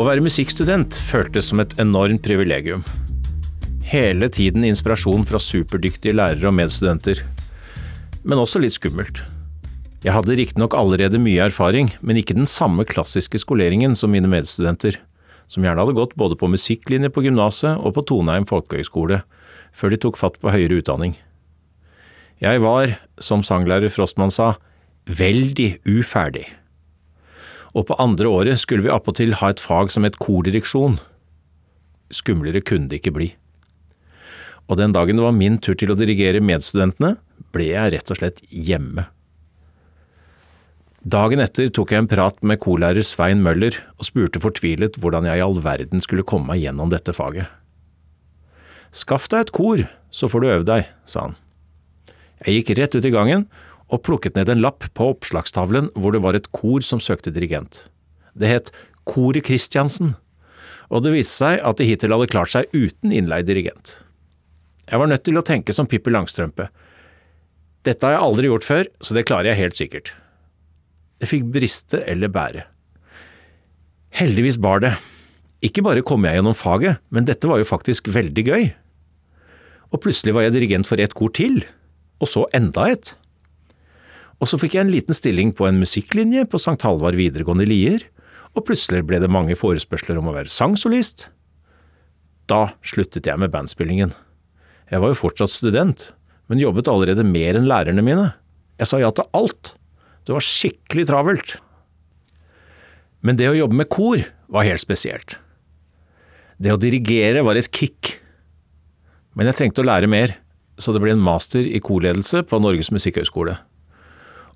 Å 0.06 0.10
være 0.12 0.22
musikkstudent 0.22 0.94
føltes 1.02 1.48
som 1.50 1.58
et 1.58 1.72
enormt 1.82 2.20
privilegium. 2.22 2.84
Hele 3.90 4.28
tiden 4.30 4.62
inspirasjon 4.62 5.24
fra 5.26 5.40
superdyktige 5.42 6.14
lærere 6.14 6.46
og 6.46 6.52
medstudenter. 6.54 7.24
Men 8.22 8.38
også 8.38 8.60
litt 8.62 8.76
skummelt. 8.76 9.24
Jeg 10.04 10.14
hadde 10.14 10.36
riktignok 10.38 10.76
allerede 10.78 11.18
mye 11.18 11.48
erfaring, 11.48 11.90
men 11.98 12.20
ikke 12.20 12.36
den 12.38 12.46
samme 12.46 12.86
klassiske 12.86 13.40
skoleringen 13.42 13.96
som 13.98 14.14
mine 14.14 14.30
medstudenter, 14.30 15.00
som 15.50 15.66
gjerne 15.66 15.82
hadde 15.82 15.96
gått 15.98 16.14
både 16.14 16.38
på 16.38 16.52
musikklinje 16.52 17.10
på 17.10 17.24
gymnaset 17.26 17.74
og 17.74 17.96
på 17.96 18.04
Toneheim 18.06 18.46
folkehøgskole, 18.46 19.24
før 19.74 19.90
de 19.90 19.98
tok 20.06 20.20
fatt 20.22 20.38
på 20.38 20.54
høyere 20.54 20.78
utdanning. 20.84 21.16
Jeg 22.38 22.62
var, 22.62 22.94
som 23.18 23.42
sanglærer 23.42 23.90
Frostmann 23.90 24.30
sa, 24.30 24.52
veldig 25.10 25.80
uferdig 25.98 26.46
og 27.76 27.88
på 27.90 27.96
andre 28.00 28.30
året 28.32 28.62
skulle 28.62 28.86
vi 28.86 28.92
appåtil 28.92 29.36
ha 29.42 29.50
et 29.52 29.60
fag 29.60 29.92
som 29.92 30.06
het 30.08 30.16
kordireksjon. 30.22 30.96
Skumlere 32.14 32.62
kunne 32.64 32.88
det 32.88 33.02
ikke 33.02 33.14
bli. 33.16 33.28
Og 34.66 34.80
den 34.80 34.94
dagen 34.96 35.18
det 35.18 35.26
var 35.26 35.36
min 35.36 35.60
tur 35.62 35.76
til 35.78 35.92
å 35.92 35.98
dirigere 35.98 36.40
medstudentene, 36.42 37.16
ble 37.54 37.68
jeg 37.68 37.92
rett 37.94 38.10
og 38.10 38.18
slett 38.18 38.40
hjemme. 38.50 39.06
Dagen 41.06 41.38
etter 41.38 41.68
tok 41.70 41.92
jeg 41.92 42.02
en 42.02 42.10
prat 42.10 42.40
med 42.42 42.58
korlærer 42.64 43.04
Svein 43.06 43.44
Møller 43.44 43.76
og 43.94 44.08
spurte 44.08 44.42
fortvilet 44.42 44.96
hvordan 44.98 45.28
jeg 45.28 45.38
i 45.38 45.44
all 45.44 45.60
verden 45.62 46.02
skulle 46.02 46.26
komme 46.26 46.50
meg 46.50 46.64
gjennom 46.64 46.90
dette 46.90 47.14
faget. 47.14 47.46
Skaff 48.90 49.28
deg 49.30 49.44
et 49.44 49.52
kor, 49.54 49.84
så 50.10 50.26
får 50.32 50.42
du 50.42 50.48
øve 50.48 50.66
deg, 50.66 50.88
sa 51.06 51.28
han. 51.28 51.36
Jeg 52.42 52.58
gikk 52.58 52.74
rett 52.80 52.96
ut 52.96 53.06
i 53.06 53.12
gangen 53.14 53.46
og 53.92 54.02
plukket 54.06 54.36
ned 54.38 54.50
en 54.50 54.62
lapp 54.64 54.88
på 54.98 55.10
oppslagstavlen 55.12 55.92
hvor 55.94 56.14
det 56.14 56.22
var 56.24 56.38
et 56.38 56.50
kor 56.56 56.82
som 56.84 57.02
søkte 57.02 57.32
dirigent. 57.34 57.86
Det 58.34 58.50
het 58.50 58.72
Koret 59.06 59.46
Christiansen, 59.46 60.16
og 60.90 61.04
det 61.04 61.14
viste 61.14 61.34
seg 61.34 61.62
at 61.66 61.78
de 61.78 61.86
hittil 61.86 62.14
hadde 62.14 62.30
klart 62.30 62.52
seg 62.52 62.70
uten 62.74 63.14
innleid 63.14 63.46
dirigent. 63.48 63.98
Jeg 64.86 65.02
var 65.02 65.10
nødt 65.10 65.24
til 65.26 65.38
å 65.38 65.44
tenke 65.46 65.74
som 65.74 65.88
Pippi 65.90 66.12
Langstrømpe. 66.14 66.68
Dette 67.86 68.06
har 68.06 68.16
jeg 68.16 68.26
aldri 68.26 68.50
gjort 68.50 68.66
før, 68.66 68.88
så 69.02 69.14
det 69.14 69.26
klarer 69.26 69.50
jeg 69.50 69.62
helt 69.62 69.78
sikkert. 69.78 70.12
Det 71.22 71.30
fikk 71.30 71.46
briste 71.54 72.02
eller 72.06 72.30
bære. 72.30 72.66
Heldigvis 74.16 74.58
bar 74.62 74.82
det. 74.84 74.94
Ikke 75.64 75.82
bare 75.84 76.04
kom 76.06 76.26
jeg 76.26 76.38
gjennom 76.38 76.56
faget, 76.56 77.00
men 77.10 77.26
dette 77.28 77.48
var 77.48 77.60
jo 77.60 77.68
faktisk 77.68 78.10
veldig 78.14 78.44
gøy. 78.46 78.66
Og 79.94 80.02
plutselig 80.02 80.34
var 80.36 80.46
jeg 80.46 80.54
dirigent 80.56 80.88
for 80.88 81.00
et 81.02 81.14
kor 81.16 81.32
til, 81.34 81.62
og 82.22 82.30
så 82.30 82.44
enda 82.56 82.88
et. 82.92 83.14
Og 84.40 84.50
så 84.50 84.58
fikk 84.60 84.76
jeg 84.76 84.84
en 84.84 84.92
liten 84.92 85.16
stilling 85.16 85.54
på 85.56 85.66
en 85.68 85.80
musikklinje 85.80 86.44
på 86.50 86.60
St. 86.60 86.76
Halvard 86.84 87.16
videregående 87.16 87.64
i 87.64 87.70
Lier, 87.70 88.04
og 88.56 88.64
plutselig 88.68 89.04
ble 89.08 89.20
det 89.20 89.32
mange 89.32 89.56
forespørsler 89.56 90.18
om 90.20 90.30
å 90.30 90.36
være 90.36 90.52
sangsolist. 90.52 91.28
Da 92.48 92.76
sluttet 92.86 93.28
jeg 93.28 93.40
med 93.40 93.52
bandspillingen. 93.52 94.12
Jeg 94.92 95.02
var 95.02 95.12
jo 95.12 95.18
fortsatt 95.18 95.52
student, 95.52 96.10
men 96.46 96.62
jobbet 96.62 96.88
allerede 96.90 97.26
mer 97.26 97.58
enn 97.58 97.68
lærerne 97.68 98.04
mine. 98.04 98.28
Jeg 98.78 98.90
sa 98.90 99.00
ja 99.00 99.10
til 99.14 99.26
alt. 99.36 99.74
Det 100.26 100.34
var 100.36 100.44
skikkelig 100.44 101.08
travelt. 101.10 101.56
Men 103.24 103.38
det 103.40 103.48
å 103.50 103.56
jobbe 103.56 103.80
med 103.80 103.90
kor 103.90 104.22
var 104.52 104.68
helt 104.68 104.84
spesielt. 104.84 105.38
Det 106.62 106.72
å 106.72 106.80
dirigere 106.80 107.42
var 107.44 107.58
et 107.58 107.72
kick. 107.74 108.20
Men 109.36 109.50
jeg 109.50 109.58
trengte 109.58 109.82
å 109.82 109.88
lære 109.88 110.08
mer, 110.08 110.36
så 110.78 110.94
det 110.94 111.02
ble 111.02 111.16
en 111.16 111.24
master 111.24 111.66
i 111.66 111.80
korledelse 111.82 112.44
på 112.46 112.60
Norges 112.62 112.92
musikkhøgskole. 112.94 113.56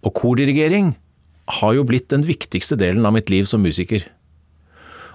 Og 0.07 0.15
kordirigering 0.17 0.95
har 1.61 1.77
jo 1.77 1.85
blitt 1.87 2.09
den 2.13 2.25
viktigste 2.27 2.79
delen 2.81 3.07
av 3.07 3.15
mitt 3.17 3.31
liv 3.33 3.49
som 3.51 3.63
musiker. 3.63 4.07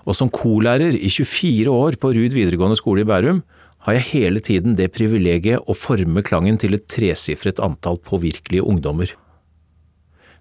Og 0.06 0.18
som 0.18 0.30
korlærer 0.30 0.94
i 0.94 1.10
24 1.10 1.72
år 1.72 1.98
på 2.02 2.12
Ruud 2.14 2.36
videregående 2.36 2.78
skole 2.78 3.02
i 3.02 3.10
Bærum, 3.10 3.42
har 3.86 3.98
jeg 3.98 4.10
hele 4.12 4.42
tiden 4.42 4.74
det 4.78 4.94
privilegiet 4.96 5.62
å 5.70 5.76
forme 5.78 6.24
klangen 6.26 6.58
til 6.62 6.74
et 6.78 6.88
tresifret 6.90 7.62
antall 7.62 8.00
påvirkelige 8.02 8.66
ungdommer. 8.66 9.12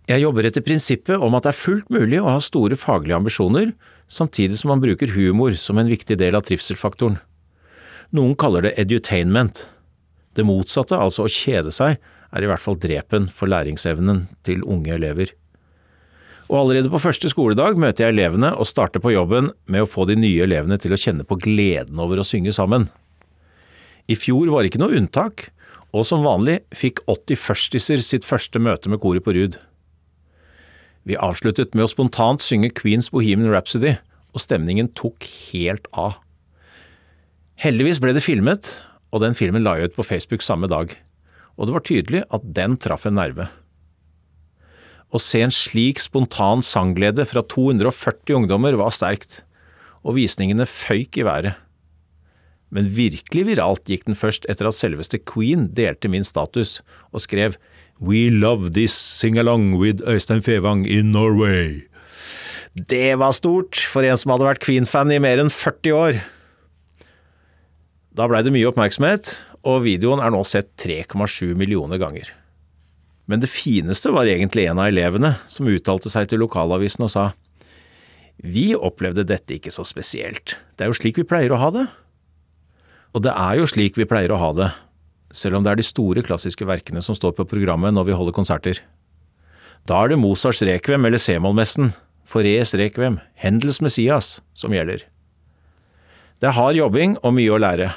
Jeg 0.09 0.21
jobber 0.21 0.45
etter 0.49 0.65
prinsippet 0.65 1.21
om 1.21 1.37
at 1.37 1.47
det 1.47 1.53
er 1.55 1.61
fullt 1.61 1.93
mulig 1.93 2.21
å 2.21 2.29
ha 2.29 2.41
store 2.45 2.77
faglige 2.77 3.17
ambisjoner, 3.17 3.71
samtidig 4.09 4.59
som 4.61 4.73
man 4.73 4.83
bruker 4.83 5.13
humor 5.13 5.57
som 5.61 5.81
en 5.81 5.89
viktig 5.89 6.19
del 6.21 6.37
av 6.37 6.45
trivselfaktoren. 6.45 7.17
Noen 8.13 8.37
kaller 8.37 8.67
det 8.67 8.75
edutainment. 8.81 9.65
Det 10.37 10.45
motsatte, 10.45 10.97
altså 10.97 11.25
å 11.25 11.33
kjede 11.33 11.73
seg, 11.73 11.97
er 12.35 12.45
i 12.45 12.51
hvert 12.51 12.63
fall 12.63 12.79
drepen 12.81 13.29
for 13.31 13.51
læringsevnen 13.51 14.27
til 14.47 14.65
unge 14.67 14.93
elever. 14.97 15.31
Og 16.51 16.59
allerede 16.61 16.91
på 16.93 17.01
første 17.01 17.31
skoledag 17.33 17.79
møter 17.81 18.05
jeg 18.05 18.15
elevene 18.15 18.51
og 18.59 18.69
starter 18.69 19.01
på 19.01 19.15
jobben 19.15 19.53
med 19.71 19.85
å 19.85 19.89
få 19.89 20.05
de 20.11 20.17
nye 20.19 20.45
elevene 20.45 20.77
til 20.81 20.93
å 20.93 21.01
kjenne 21.01 21.25
på 21.25 21.39
gleden 21.41 22.01
over 22.03 22.21
å 22.21 22.27
synge 22.27 22.53
sammen. 22.53 22.91
I 24.11 24.17
fjor 24.21 24.51
var 24.53 24.63
det 24.63 24.73
ikke 24.73 24.83
noe 24.83 24.99
unntak, 24.99 25.49
og 25.95 26.05
som 26.05 26.27
vanlig 26.27 26.59
fikk 26.75 27.01
80 27.09 27.39
førstiser 27.41 28.03
sitt 28.05 28.27
første 28.27 28.61
møte 28.61 28.91
med 28.93 29.01
koret 29.01 29.25
på 29.25 29.33
Rud. 29.37 29.57
Vi 31.09 31.17
avsluttet 31.21 31.73
med 31.77 31.87
å 31.87 31.93
spontant 31.93 32.45
synge 32.45 32.73
Queens 32.77 33.11
Bohemian 33.13 33.53
Rhapsody, 33.53 33.95
og 34.35 34.43
stemningen 34.43 34.91
tok 34.99 35.25
helt 35.53 35.87
av. 35.97 36.19
Heldigvis 37.63 38.01
ble 38.03 38.13
det 38.17 38.25
filmet, 38.25 38.81
og 39.15 39.23
den 39.23 39.37
filmen 39.39 39.63
la 39.65 39.79
jeg 39.79 39.93
ut 39.93 39.99
på 40.01 40.07
Facebook 40.09 40.43
samme 40.43 40.69
dag, 40.69 40.91
og 41.55 41.69
det 41.69 41.75
var 41.77 41.85
tydelig 41.87 42.25
at 42.35 42.47
den 42.57 42.79
traff 42.81 43.07
en 43.09 43.19
nerve. 43.19 43.49
Å 45.15 45.21
se 45.23 45.45
en 45.45 45.55
slik 45.55 46.01
spontan 46.03 46.65
sangglede 46.67 47.27
fra 47.31 47.45
240 47.47 48.41
ungdommer 48.41 48.75
var 48.81 48.95
sterkt, 48.95 49.43
og 50.03 50.19
visningene 50.19 50.67
føyk 50.67 51.21
i 51.23 51.27
været. 51.27 51.61
Men 52.75 52.91
virkelig 52.97 53.45
viralt 53.47 53.87
gikk 53.87 54.09
den 54.09 54.19
først 54.19 54.49
etter 54.51 54.67
at 54.67 54.75
selveste 54.75 55.21
Queen 55.23 55.69
delte 55.77 56.11
min 56.11 56.27
status 56.27 56.81
og 57.13 57.23
skrev 57.23 57.55
We 58.03 58.27
love 58.27 58.73
this 58.75 58.93
sing-along 58.93 59.77
with 59.79 60.03
Øystein 60.11 60.43
Fevang 60.43 60.83
in 60.91 61.13
Norway. 61.15 61.85
Det 62.75 63.15
var 63.21 63.31
stort 63.39 63.79
for 63.79 64.03
en 64.03 64.19
som 64.19 64.35
hadde 64.35 64.49
vært 64.49 64.65
Queen-fan 64.65 65.13
i 65.15 65.21
mer 65.23 65.39
enn 65.39 65.53
40 65.55 65.95
år. 65.95 66.19
Da 68.19 68.27
blei 68.27 68.43
det 68.43 68.51
mye 68.55 68.67
oppmerksomhet, 68.67 69.37
og 69.65 69.85
videoen 69.87 70.21
er 70.23 70.33
nå 70.33 70.43
sett 70.47 70.75
3,7 70.81 71.55
millioner 71.59 72.01
ganger. 72.01 72.29
Men 73.25 73.41
det 73.41 73.49
fineste 73.49 74.13
var 74.13 74.29
egentlig 74.29 74.67
en 74.69 74.83
av 74.83 74.91
elevene 74.91 75.35
som 75.49 75.69
uttalte 75.71 76.13
seg 76.13 76.29
til 76.29 76.43
lokalavisen 76.45 77.07
og 77.07 77.13
sa 77.13 77.25
Vi 78.37 78.75
opplevde 78.77 79.25
dette 79.25 79.57
ikke 79.57 79.73
så 79.73 79.87
spesielt, 79.89 80.59
det 80.77 80.85
er 80.85 80.93
jo 80.93 80.99
slik 80.99 81.21
vi 81.21 81.29
pleier 81.29 81.55
å 81.55 81.61
ha 81.63 81.71
det. 81.73 81.87
Og 83.15 83.23
det 83.25 83.33
er 83.33 83.61
jo 83.61 83.69
slik 83.71 83.97
vi 83.97 84.09
pleier 84.11 84.35
å 84.35 84.41
ha 84.41 84.51
det, 84.59 84.71
selv 85.33 85.57
om 85.57 85.65
det 85.65 85.73
er 85.73 85.81
de 85.81 85.87
store 85.87 86.25
klassiske 86.27 86.67
verkene 86.67 87.03
som 87.03 87.17
står 87.17 87.37
på 87.39 87.47
programmet 87.49 87.95
når 87.95 88.11
vi 88.11 88.19
holder 88.19 88.35
konserter. 88.37 88.83
Da 89.87 90.03
er 90.03 90.13
det 90.13 90.21
Mozarts 90.21 90.65
rekvem 90.67 91.07
eller 91.07 91.21
C-mollmessen, 91.21 91.93
Forés 92.29 92.73
rekvem, 92.77 93.21
Hendels 93.39 93.81
Messias 93.85 94.41
som 94.57 94.73
gjelder. 94.75 95.05
Det 96.41 96.51
er 96.51 96.57
hard 96.57 96.77
jobbing 96.77 97.15
og 97.23 97.37
mye 97.37 97.53
å 97.55 97.61
lære, 97.61 97.93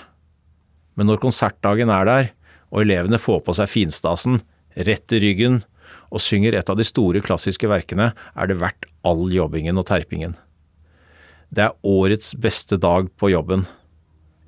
men 0.97 1.09
når 1.09 1.21
konsertdagen 1.21 1.91
er 1.93 2.09
der, 2.09 2.29
og 2.73 2.83
elevene 2.83 3.19
får 3.21 3.43
på 3.45 3.55
seg 3.55 3.69
finstasen, 3.71 4.41
retter 4.75 5.21
ryggen 5.23 5.61
og 6.11 6.23
synger 6.23 6.57
et 6.57 6.69
av 6.69 6.77
de 6.79 6.85
store 6.87 7.21
klassiske 7.23 7.69
verkene, 7.69 8.11
er 8.11 8.49
det 8.49 8.59
verdt 8.59 8.89
all 9.07 9.27
jobbingen 9.33 9.79
og 9.79 9.87
terpingen. 9.89 10.35
Det 11.49 11.63
er 11.63 11.87
årets 11.87 12.33
beste 12.43 12.79
dag 12.81 13.07
på 13.15 13.31
jobben. 13.31 13.65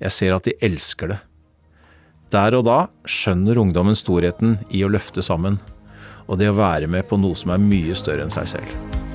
Jeg 0.00 0.16
ser 0.16 0.36
at 0.36 0.48
de 0.48 0.56
elsker 0.64 1.14
det. 1.14 1.20
Der 2.30 2.54
og 2.58 2.66
da 2.68 2.80
skjønner 3.08 3.58
ungdommen 3.58 3.96
storheten 3.98 4.58
i 4.70 4.84
å 4.86 4.92
løfte 4.92 5.24
sammen, 5.24 5.58
og 6.30 6.38
det 6.38 6.50
å 6.52 6.58
være 6.58 6.90
med 6.90 7.08
på 7.10 7.18
noe 7.18 7.38
som 7.38 7.54
er 7.54 7.62
mye 7.64 7.96
større 7.98 8.26
enn 8.26 8.34
seg 8.34 8.52
selv. 8.52 9.09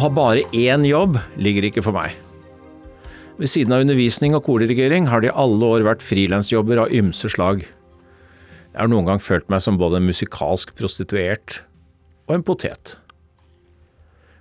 Ha 0.00 0.08
bare 0.12 0.46
én 0.56 0.84
jobb 0.88 1.18
ligger 1.40 1.66
ikke 1.68 1.84
for 1.84 1.96
meg. 1.96 2.14
Ved 3.40 3.48
siden 3.48 3.72
av 3.72 3.84
undervisning 3.84 4.34
og 4.36 4.44
kordirigering 4.44 5.06
har 5.08 5.22
det 5.22 5.30
i 5.30 5.36
alle 5.42 5.64
år 5.64 5.84
vært 5.86 6.04
frilansjobber 6.04 6.82
av 6.82 6.92
ymse 6.92 7.30
slag. 7.32 7.62
Jeg 8.70 8.78
har 8.78 8.90
noen 8.92 9.08
gang 9.08 9.22
følt 9.22 9.48
meg 9.52 9.62
som 9.64 9.78
både 9.80 9.98
en 10.00 10.08
musikalsk 10.08 10.74
prostituert 10.78 11.62
og 12.28 12.36
en 12.36 12.44
potet. 12.46 12.98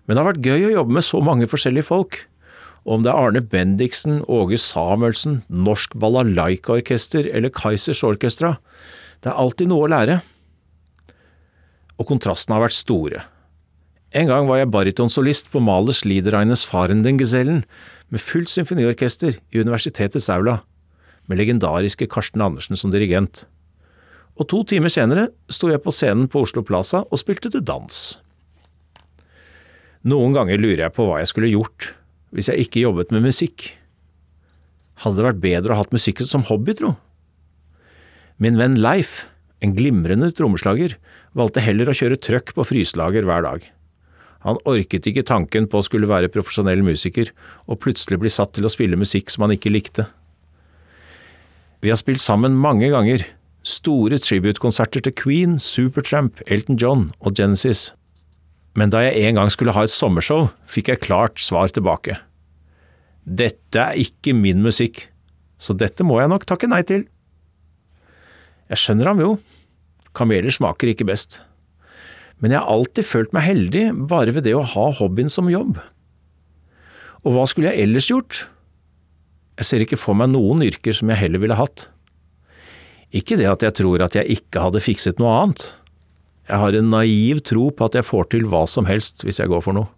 Men 0.05 0.15
det 0.15 0.21
har 0.21 0.29
vært 0.31 0.49
gøy 0.49 0.67
å 0.67 0.75
jobbe 0.79 0.97
med 0.97 1.07
så 1.07 1.21
mange 1.23 1.47
forskjellige 1.49 1.87
folk. 1.87 2.19
Om 2.89 3.03
det 3.05 3.11
er 3.11 3.23
Arne 3.23 3.41
Bendiksen, 3.45 4.21
Åge 4.27 4.59
Samuelsen, 4.61 5.41
Norsk 5.47 5.95
Balalaika-orkester 5.99 7.27
eller 7.29 7.53
Kaizers 7.53 8.03
Orkestra, 8.07 8.55
det 9.23 9.31
er 9.31 9.39
alltid 9.39 9.69
noe 9.71 9.87
å 9.87 9.91
lære. 9.91 10.21
Og 11.99 12.07
kontrastene 12.09 12.57
har 12.57 12.67
vært 12.67 12.79
store. 12.79 13.25
En 14.09 14.25
gang 14.25 14.47
var 14.49 14.57
jeg 14.57 14.71
baritonsolist 14.73 15.51
på 15.53 15.61
Malers 15.61 16.01
Liedereines 16.01 16.63
Farendengesellen 16.65 17.61
med 18.09 18.23
fullt 18.25 18.49
symfoniorkester 18.49 19.37
i 19.37 19.61
universitetets 19.61 20.31
aula, 20.33 20.63
med 21.29 21.37
legendariske 21.37 22.07
Karsten 22.09 22.41
Andersen 22.41 22.79
som 22.79 22.89
dirigent. 22.89 23.43
Og 24.41 24.49
to 24.49 24.63
timer 24.65 24.89
senere 24.89 25.27
sto 25.51 25.69
jeg 25.69 25.83
på 25.85 25.93
scenen 25.93 26.25
på 26.31 26.41
Oslo 26.41 26.65
Plaza 26.65 27.03
og 27.05 27.21
spilte 27.21 27.53
til 27.53 27.61
dans. 27.61 28.17
Noen 30.09 30.33
ganger 30.33 30.57
lurer 30.57 30.87
jeg 30.87 30.95
på 30.95 31.05
hva 31.05 31.21
jeg 31.21 31.29
skulle 31.29 31.53
gjort 31.53 31.91
hvis 32.33 32.49
jeg 32.49 32.65
ikke 32.65 32.85
jobbet 32.87 33.13
med 33.13 33.27
musikk. 33.29 33.75
Hadde 35.05 35.21
det 35.21 35.29
vært 35.29 35.43
bedre 35.45 35.73
å 35.73 35.77
ha 35.77 35.83
hatt 35.83 35.93
musikken 35.93 36.25
som 36.25 36.49
hobby, 36.49 36.73
tro? 36.77 36.95
Min 38.41 38.57
venn 38.57 38.79
Leif, 38.81 39.27
en 39.61 39.75
glimrende 39.77 40.31
trommeslager, 40.33 40.97
valgte 41.37 41.61
heller 41.61 41.91
å 41.91 41.97
kjøre 41.97 42.17
trøkk 42.17 42.55
på 42.57 42.65
fryselager 42.71 43.27
hver 43.27 43.45
dag. 43.45 43.65
Han 44.47 44.59
orket 44.69 45.07
ikke 45.09 45.25
tanken 45.27 45.67
på 45.67 45.81
å 45.81 45.85
skulle 45.85 46.07
være 46.07 46.31
profesjonell 46.31 46.81
musiker, 46.85 47.33
og 47.67 47.81
plutselig 47.83 48.21
bli 48.21 48.31
satt 48.31 48.53
til 48.55 48.67
å 48.67 48.71
spille 48.71 48.99
musikk 48.99 49.31
som 49.33 49.45
han 49.45 49.55
ikke 49.55 49.73
likte. 49.73 50.07
Vi 51.83 51.91
har 51.91 51.99
spilt 51.99 52.23
sammen 52.23 52.57
mange 52.59 52.89
ganger, 52.91 53.25
store 53.63 54.19
tributekonserter 54.19 55.03
til 55.03 55.15
Queen, 55.15 55.59
Supertramp, 55.59 56.39
Elton 56.47 56.79
John 56.79 57.09
og 57.19 57.35
Genesis. 57.39 57.89
Men 58.79 58.91
da 58.93 59.03
jeg 59.03 59.27
en 59.27 59.39
gang 59.39 59.51
skulle 59.51 59.75
ha 59.75 59.83
et 59.83 59.93
sommershow, 59.93 60.49
fikk 60.67 60.91
jeg 60.91 61.03
klart 61.03 61.39
svar 61.43 61.71
tilbake. 61.71 62.15
Dette 63.23 63.91
er 63.91 63.99
ikke 63.99 64.33
min 64.35 64.63
musikk, 64.63 65.07
så 65.59 65.75
dette 65.75 66.05
må 66.07 66.21
jeg 66.21 66.31
nok 66.31 66.47
takke 66.47 66.69
nei 66.71 66.81
til. 66.87 67.03
Jeg 68.71 68.83
skjønner 68.83 69.11
ham 69.11 69.23
jo, 69.23 69.31
kameler 70.15 70.53
smaker 70.53 70.91
ikke 70.91 71.07
best. 71.09 71.41
Men 72.39 72.53
jeg 72.55 72.61
har 72.61 72.71
alltid 72.71 73.07
følt 73.07 73.33
meg 73.35 73.47
heldig 73.47 73.85
bare 74.09 74.33
ved 74.35 74.47
det 74.47 74.55
å 74.55 74.65
ha 74.75 74.85
hobbyen 74.95 75.31
som 75.31 75.51
jobb. 75.51 75.79
Og 77.27 77.35
hva 77.35 77.45
skulle 77.49 77.73
jeg 77.73 77.87
ellers 77.87 78.07
gjort? 78.11 78.45
Jeg 79.59 79.67
ser 79.67 79.83
ikke 79.83 79.99
for 79.99 80.15
meg 80.15 80.31
noen 80.31 80.63
yrker 80.63 80.95
som 80.95 81.11
jeg 81.11 81.19
heller 81.19 81.43
ville 81.43 81.57
hatt. 81.59 81.89
Ikke 83.11 83.35
det 83.39 83.49
at 83.49 83.65
jeg 83.65 83.75
tror 83.81 84.05
at 84.05 84.15
jeg 84.15 84.39
ikke 84.39 84.63
hadde 84.63 84.83
fikset 84.83 85.19
noe 85.19 85.33
annet. 85.41 85.65
Jeg 86.49 86.61
har 86.63 86.77
en 86.77 86.91
naiv 86.93 87.43
tro 87.45 87.67
på 87.75 87.89
at 87.89 87.97
jeg 87.97 88.07
får 88.07 88.31
til 88.31 88.47
hva 88.49 88.63
som 88.69 88.87
helst 88.89 89.25
hvis 89.25 89.41
jeg 89.41 89.51
går 89.51 89.65
for 89.65 89.75
noe. 89.75 89.91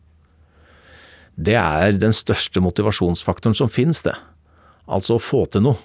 Det 1.38 1.56
er 1.56 1.96
den 1.96 2.14
største 2.16 2.60
motivasjonsfaktoren 2.64 3.56
som 3.56 3.70
finnes, 3.72 4.02
det. 4.04 4.18
Altså 4.90 5.16
å 5.16 5.24
få 5.24 5.46
til 5.52 5.64
noe. 5.70 5.80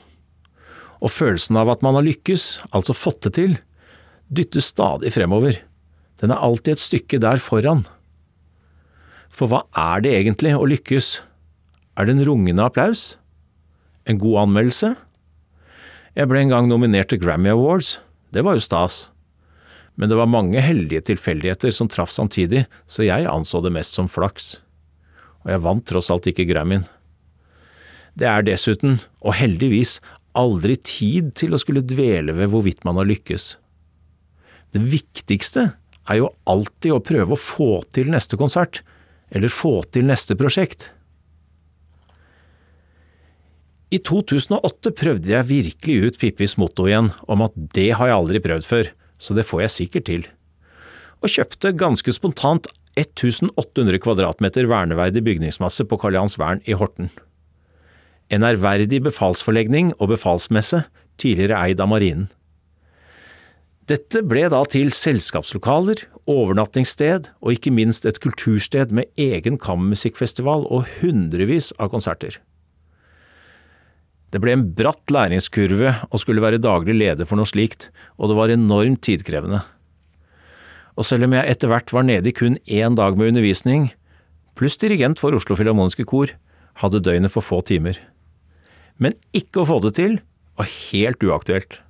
Og 1.05 1.12
følelsen 1.12 1.59
av 1.61 1.71
at 1.71 1.85
man 1.85 1.99
har 1.99 2.07
lykkes, 2.07 2.66
altså 2.75 2.97
fått 2.97 3.29
det 3.29 3.37
til, 3.37 3.57
dyttes 4.33 4.73
stadig 4.73 5.12
fremover. 5.14 5.61
Den 6.20 6.33
er 6.33 6.40
alltid 6.40 6.76
et 6.76 6.83
stykke 6.83 7.20
der 7.20 7.40
foran. 7.42 7.85
For 9.29 9.50
hva 9.50 9.64
er 9.76 10.05
det 10.05 10.14
egentlig 10.16 10.55
å 10.57 10.68
lykkes? 10.68 11.20
Er 11.96 12.09
det 12.09 12.16
en 12.16 12.26
rungende 12.29 12.64
applaus? 12.64 13.16
En 14.09 14.20
god 14.20 14.46
anmeldelse? 14.46 14.94
Jeg 16.16 16.31
ble 16.31 16.40
en 16.40 16.55
gang 16.55 16.70
nominert 16.70 17.11
til 17.12 17.20
Grammy 17.20 17.52
Awards. 17.52 17.98
Det 18.33 18.44
var 18.46 18.57
jo 18.57 18.64
stas. 18.64 19.11
Men 19.96 20.09
det 20.09 20.16
var 20.16 20.29
mange 20.29 20.61
heldige 20.64 21.05
tilfeldigheter 21.11 21.72
som 21.72 21.88
traff 21.92 22.12
samtidig, 22.12 22.64
så 22.88 23.05
jeg 23.05 23.29
anså 23.29 23.61
det 23.64 23.72
mest 23.76 23.96
som 23.96 24.09
flaks. 24.09 24.59
Og 25.44 25.52
jeg 25.52 25.64
vant 25.64 25.85
tross 25.88 26.09
alt 26.12 26.29
ikke 26.29 26.48
Grammyen. 26.48 26.87
Det 28.16 28.29
er 28.29 28.44
dessuten, 28.44 29.00
og 29.20 29.37
heldigvis, 29.37 29.98
aldri 30.37 30.76
tid 30.81 31.33
til 31.37 31.57
å 31.57 31.61
skulle 31.61 31.85
dvele 31.85 32.33
ved 32.37 32.52
hvorvidt 32.52 32.85
man 32.88 32.96
har 33.00 33.09
lykkes. 33.09 33.57
Det 34.72 34.83
viktigste 34.85 35.70
er 36.11 36.21
jo 36.21 36.33
alltid 36.49 36.95
å 36.95 37.03
prøve 37.05 37.35
å 37.35 37.40
få 37.40 37.71
til 37.95 38.11
neste 38.12 38.38
konsert, 38.38 38.83
eller 39.31 39.53
få 39.53 39.81
til 39.90 40.07
neste 40.07 40.37
prosjekt. 40.38 40.90
I 43.95 44.01
2008 44.03 44.90
prøvde 44.99 45.31
jeg 45.31 45.47
virkelig 45.47 45.97
ut 46.09 46.19
Pippis 46.19 46.57
motto 46.59 46.88
igjen, 46.88 47.12
om 47.31 47.45
at 47.47 47.55
det 47.77 47.92
har 47.99 48.11
jeg 48.11 48.19
aldri 48.19 48.42
prøvd 48.42 48.66
før, 48.66 48.90
så 49.19 49.37
det 49.37 49.47
får 49.47 49.62
jeg 49.62 49.75
sikkert 49.77 50.09
til. 50.09 50.27
Og 51.23 51.31
kjøpte 51.33 51.75
ganske 51.79 52.14
spontant 52.14 52.66
1800 52.99 54.01
kvadratmeter 54.03 54.66
verneverdig 54.71 55.23
bygningsmasse 55.27 55.87
på 55.87 55.99
Karl 56.01 56.19
Johans 56.19 56.38
vern 56.40 56.62
i 56.66 56.75
Horten. 56.77 57.12
En 58.33 58.42
ærverdig 58.42 59.05
befalsforlegning 59.07 59.92
og 60.01 60.11
befalsmesse, 60.16 60.83
tidligere 61.21 61.61
eid 61.69 61.81
av 61.81 61.92
marinen. 61.92 62.27
Dette 63.87 64.18
ble 64.27 64.49
da 64.51 64.64
til 64.66 64.88
selskapslokaler, 64.90 66.01
overnattingssted 66.27 67.29
og 67.38 67.53
ikke 67.55 67.70
minst 67.70 68.07
et 68.09 68.18
kultursted 68.18 68.90
med 68.90 69.07
egen 69.14 69.61
kammermusikkfestival 69.62 70.66
og 70.75 70.88
hundrevis 70.99 71.70
av 71.79 71.92
konserter. 71.92 72.40
Det 74.35 74.40
ble 74.42 74.57
en 74.57 74.64
bratt 74.75 75.14
læringskurve 75.14 75.92
å 76.11 76.18
skulle 76.18 76.42
være 76.42 76.59
daglig 76.59 76.96
leder 76.99 77.31
for 77.31 77.38
noe 77.38 77.46
slikt, 77.46 77.92
og 78.18 78.33
det 78.33 78.38
var 78.40 78.51
enormt 78.51 79.05
tidkrevende. 79.07 79.62
Og 80.99 81.07
selv 81.07 81.29
om 81.29 81.38
jeg 81.38 81.55
etter 81.55 81.70
hvert 81.70 81.94
var 81.94 82.11
nede 82.11 82.33
i 82.33 82.35
kun 82.35 82.59
én 82.66 82.99
dag 82.99 83.14
med 83.14 83.37
undervisning, 83.37 83.92
pluss 84.59 84.81
dirigent 84.83 85.22
for 85.22 85.37
Oslo 85.37 85.55
Filharmoniske 85.55 86.09
Kor, 86.11 86.35
hadde 86.83 87.05
døgnet 87.07 87.31
for 87.31 87.46
få 87.46 87.62
timer. 87.62 88.03
Men 88.99 89.14
ikke 89.31 89.62
å 89.62 89.70
få 89.70 89.79
det 89.87 89.94
til 90.01 90.18
var 90.59 90.75
helt 90.90 91.22
uaktuelt. 91.22 91.86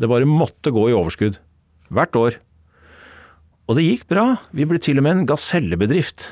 Det 0.00 0.08
bare 0.08 0.28
måtte 0.28 0.72
gå 0.72 0.88
i 0.88 0.96
overskudd. 0.96 1.36
Hvert 1.92 2.16
år. 2.16 2.38
Og 3.68 3.76
det 3.76 3.84
gikk 3.84 4.06
bra, 4.10 4.40
vi 4.56 4.64
ble 4.66 4.80
til 4.82 4.98
og 4.98 5.04
med 5.04 5.18
en 5.18 5.26
gasellebedrift. 5.28 6.30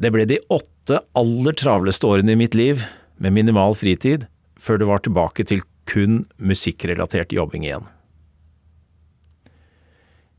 Det 0.00 0.12
ble 0.14 0.24
de 0.30 0.38
åtte 0.48 1.02
aller 1.18 1.56
travleste 1.58 2.06
årene 2.08 2.32
i 2.32 2.38
mitt 2.40 2.54
liv, 2.56 2.84
med 3.20 3.34
minimal 3.36 3.74
fritid, 3.76 4.24
før 4.56 4.80
det 4.80 4.86
var 4.88 5.02
tilbake 5.04 5.44
til 5.44 5.64
kun 5.90 6.22
musikkrelatert 6.38 7.34
jobbing 7.34 7.66
igjen. 7.66 7.84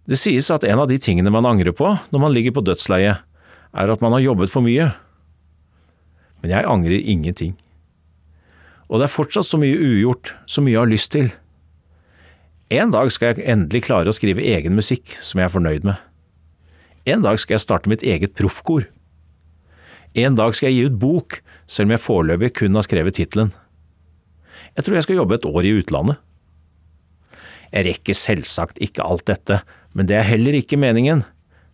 Det 0.10 0.18
sies 0.18 0.50
at 0.50 0.66
en 0.66 0.82
av 0.82 0.90
de 0.90 0.98
tingene 0.98 1.30
man 1.34 1.46
angrer 1.46 1.76
på 1.78 1.92
når 2.10 2.24
man 2.24 2.34
ligger 2.34 2.56
på 2.56 2.64
dødsleiet, 2.66 3.22
er 3.72 3.92
at 3.94 4.02
man 4.02 4.16
har 4.16 4.24
jobbet 4.24 4.52
for 4.52 4.66
mye. 4.66 4.90
Men 6.42 6.56
jeg 6.56 6.68
angrer 6.68 7.12
ingenting. 7.14 7.54
Og 8.90 9.00
det 9.00 9.08
er 9.08 9.14
fortsatt 9.14 9.48
så 9.48 9.60
mye 9.62 9.78
ugjort, 9.78 10.34
så 10.50 10.64
mye 10.64 10.74
jeg 10.74 10.82
har 10.82 10.92
lyst 10.92 11.14
til. 11.14 11.30
En 12.72 12.92
dag 12.94 13.10
skal 13.12 13.34
jeg 13.34 13.50
endelig 13.52 13.82
klare 13.84 14.08
å 14.08 14.16
skrive 14.16 14.46
egen 14.48 14.78
musikk 14.78 15.18
som 15.20 15.42
jeg 15.42 15.50
er 15.50 15.52
fornøyd 15.52 15.88
med. 15.90 15.98
En 17.04 17.24
dag 17.26 17.36
skal 17.42 17.58
jeg 17.58 17.66
starte 17.66 17.92
mitt 17.92 18.06
eget 18.08 18.32
proffkor. 18.38 18.86
En 20.16 20.38
dag 20.40 20.56
skal 20.56 20.70
jeg 20.70 20.78
gi 20.78 20.86
ut 20.88 21.00
bok, 21.02 21.42
selv 21.68 21.90
om 21.90 21.96
jeg 21.98 22.04
foreløpig 22.06 22.54
kun 22.62 22.78
har 22.80 22.88
skrevet 22.88 23.18
tittelen. 23.20 23.52
Jeg 24.78 24.86
tror 24.86 24.96
jeg 24.96 25.08
skal 25.08 25.20
jobbe 25.20 25.36
et 25.36 25.48
år 25.50 25.68
i 25.68 25.74
utlandet. 25.82 26.22
Jeg 27.72 27.88
rekker 27.90 28.16
selvsagt 28.16 28.80
ikke 28.84 29.04
alt 29.04 29.26
dette, 29.28 29.60
men 29.92 30.08
det 30.08 30.22
er 30.22 30.30
heller 30.30 30.56
ikke 30.56 30.80
meningen. 30.80 31.26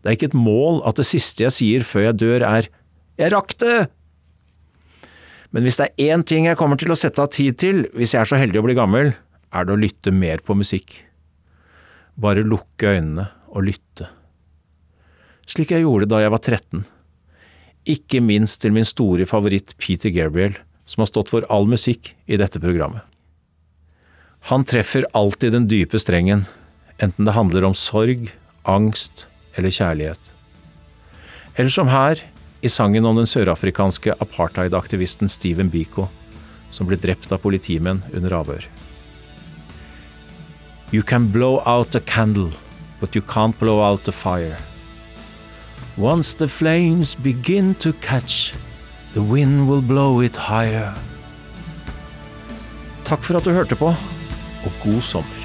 Det 0.02 0.10
er 0.10 0.18
ikke 0.18 0.32
et 0.32 0.40
mål 0.40 0.82
at 0.90 0.98
det 0.98 1.06
siste 1.10 1.46
jeg 1.46 1.54
sier 1.54 1.86
før 1.86 2.10
jeg 2.10 2.20
dør 2.24 2.48
er 2.48 2.72
Jeg 3.18 3.34
rakk 3.34 3.54
det! 3.62 3.78
Men 5.54 5.66
hvis 5.66 5.78
det 5.80 5.88
er 5.90 6.14
én 6.14 6.26
ting 6.26 6.46
jeg 6.46 6.58
kommer 6.58 6.78
til 6.78 6.92
å 6.94 6.98
sette 6.98 7.22
av 7.22 7.30
tid 7.34 7.58
til 7.58 7.86
hvis 7.94 8.14
jeg 8.14 8.22
er 8.22 8.30
så 8.30 8.38
heldig 8.38 8.62
å 8.62 8.66
bli 8.66 8.76
gammel, 8.78 9.14
er 9.54 9.66
det 9.68 9.76
å 9.76 9.80
lytte 9.80 10.14
mer 10.14 10.44
på 10.44 10.56
musikk. 10.58 11.02
Bare 12.18 12.46
lukke 12.46 12.96
øynene 12.98 13.30
og 13.48 13.68
lytte. 13.70 14.10
Slik 15.48 15.72
jeg 15.72 15.86
gjorde 15.86 16.10
da 16.12 16.22
jeg 16.24 16.34
var 16.34 16.44
13. 16.44 16.86
Ikke 17.88 18.20
minst 18.20 18.60
til 18.64 18.74
min 18.76 18.88
store 18.88 19.28
favoritt 19.30 19.76
Peter 19.80 20.12
Gabriel, 20.12 20.58
som 20.88 21.04
har 21.04 21.12
stått 21.12 21.32
for 21.32 21.48
all 21.52 21.68
musikk 21.70 22.14
i 22.28 22.40
dette 22.40 22.60
programmet. 22.64 23.04
Han 24.52 24.64
treffer 24.68 25.08
alltid 25.18 25.56
den 25.56 25.68
dype 25.68 26.00
strengen, 26.00 26.46
enten 27.04 27.28
det 27.28 27.36
handler 27.36 27.66
om 27.68 27.76
sorg, 27.76 28.30
angst 28.68 29.26
eller 29.56 29.74
kjærlighet. 29.74 30.34
Eller 31.58 31.74
som 31.74 31.90
her, 31.92 32.22
i 32.62 32.70
sangen 32.72 33.06
om 33.06 33.18
den 33.18 33.30
sørafrikanske 33.30 34.16
apartheidaktivisten 34.24 35.30
Steven 35.32 35.72
Biko, 35.74 36.08
som 36.72 36.90
ble 36.90 37.00
drept 37.00 37.32
av 37.32 37.42
politimenn 37.44 38.04
under 38.14 38.36
avhør. 38.40 38.68
You 40.90 41.04
can 41.04 41.28
blow 41.28 41.62
out 41.66 41.96
a 41.96 42.00
candle, 42.00 42.52
but 43.02 43.14
you 43.14 43.22
can't 43.22 43.60
blow 43.60 43.82
out 43.84 44.08
a 44.08 44.12
fire. 44.12 44.58
Once 45.98 46.34
the 46.34 46.48
flames 46.48 47.14
begin 47.14 47.76
to 47.76 47.92
catch, 47.94 48.54
the 49.12 49.22
wind 49.22 49.68
will 49.68 49.82
blow 49.82 50.22
it 50.22 50.38
higher. 50.38 50.96
Takk 53.04 53.24
for 53.24 53.36
at 53.38 53.44
du 53.44 53.52
hørte 53.52 53.76
på, 53.76 53.88
og 54.64 54.72
god 54.84 55.02
sommer. 55.02 55.37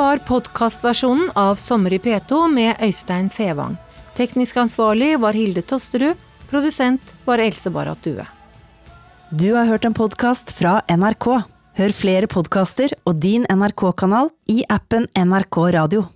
Var 0.00 0.18
podkastversjonen 0.24 1.30
av 1.34 1.58
Sommer 1.60 1.92
i 1.92 1.98
P2 1.98 2.36
med 2.48 2.78
Øystein 2.80 3.26
Fevang. 3.30 3.74
Teknisk 4.16 4.56
ansvarlig 4.56 5.10
var 5.20 5.36
Hilde 5.36 5.60
Tosterud. 5.60 6.16
Produsent 6.48 7.12
var 7.26 7.42
Else 7.44 7.68
Barrat 7.70 8.00
Due. 8.06 8.24
Du 9.28 9.52
har 9.52 9.68
hørt 9.68 9.84
en 9.84 9.96
podkast 9.96 10.54
fra 10.56 10.78
NRK. 10.88 11.26
Hør 11.76 11.96
flere 11.98 12.30
podkaster 12.32 12.96
og 13.04 13.20
din 13.20 13.44
NRK-kanal 13.44 14.32
i 14.48 14.62
appen 14.72 15.04
NRK 15.12 15.60
Radio. 15.76 16.06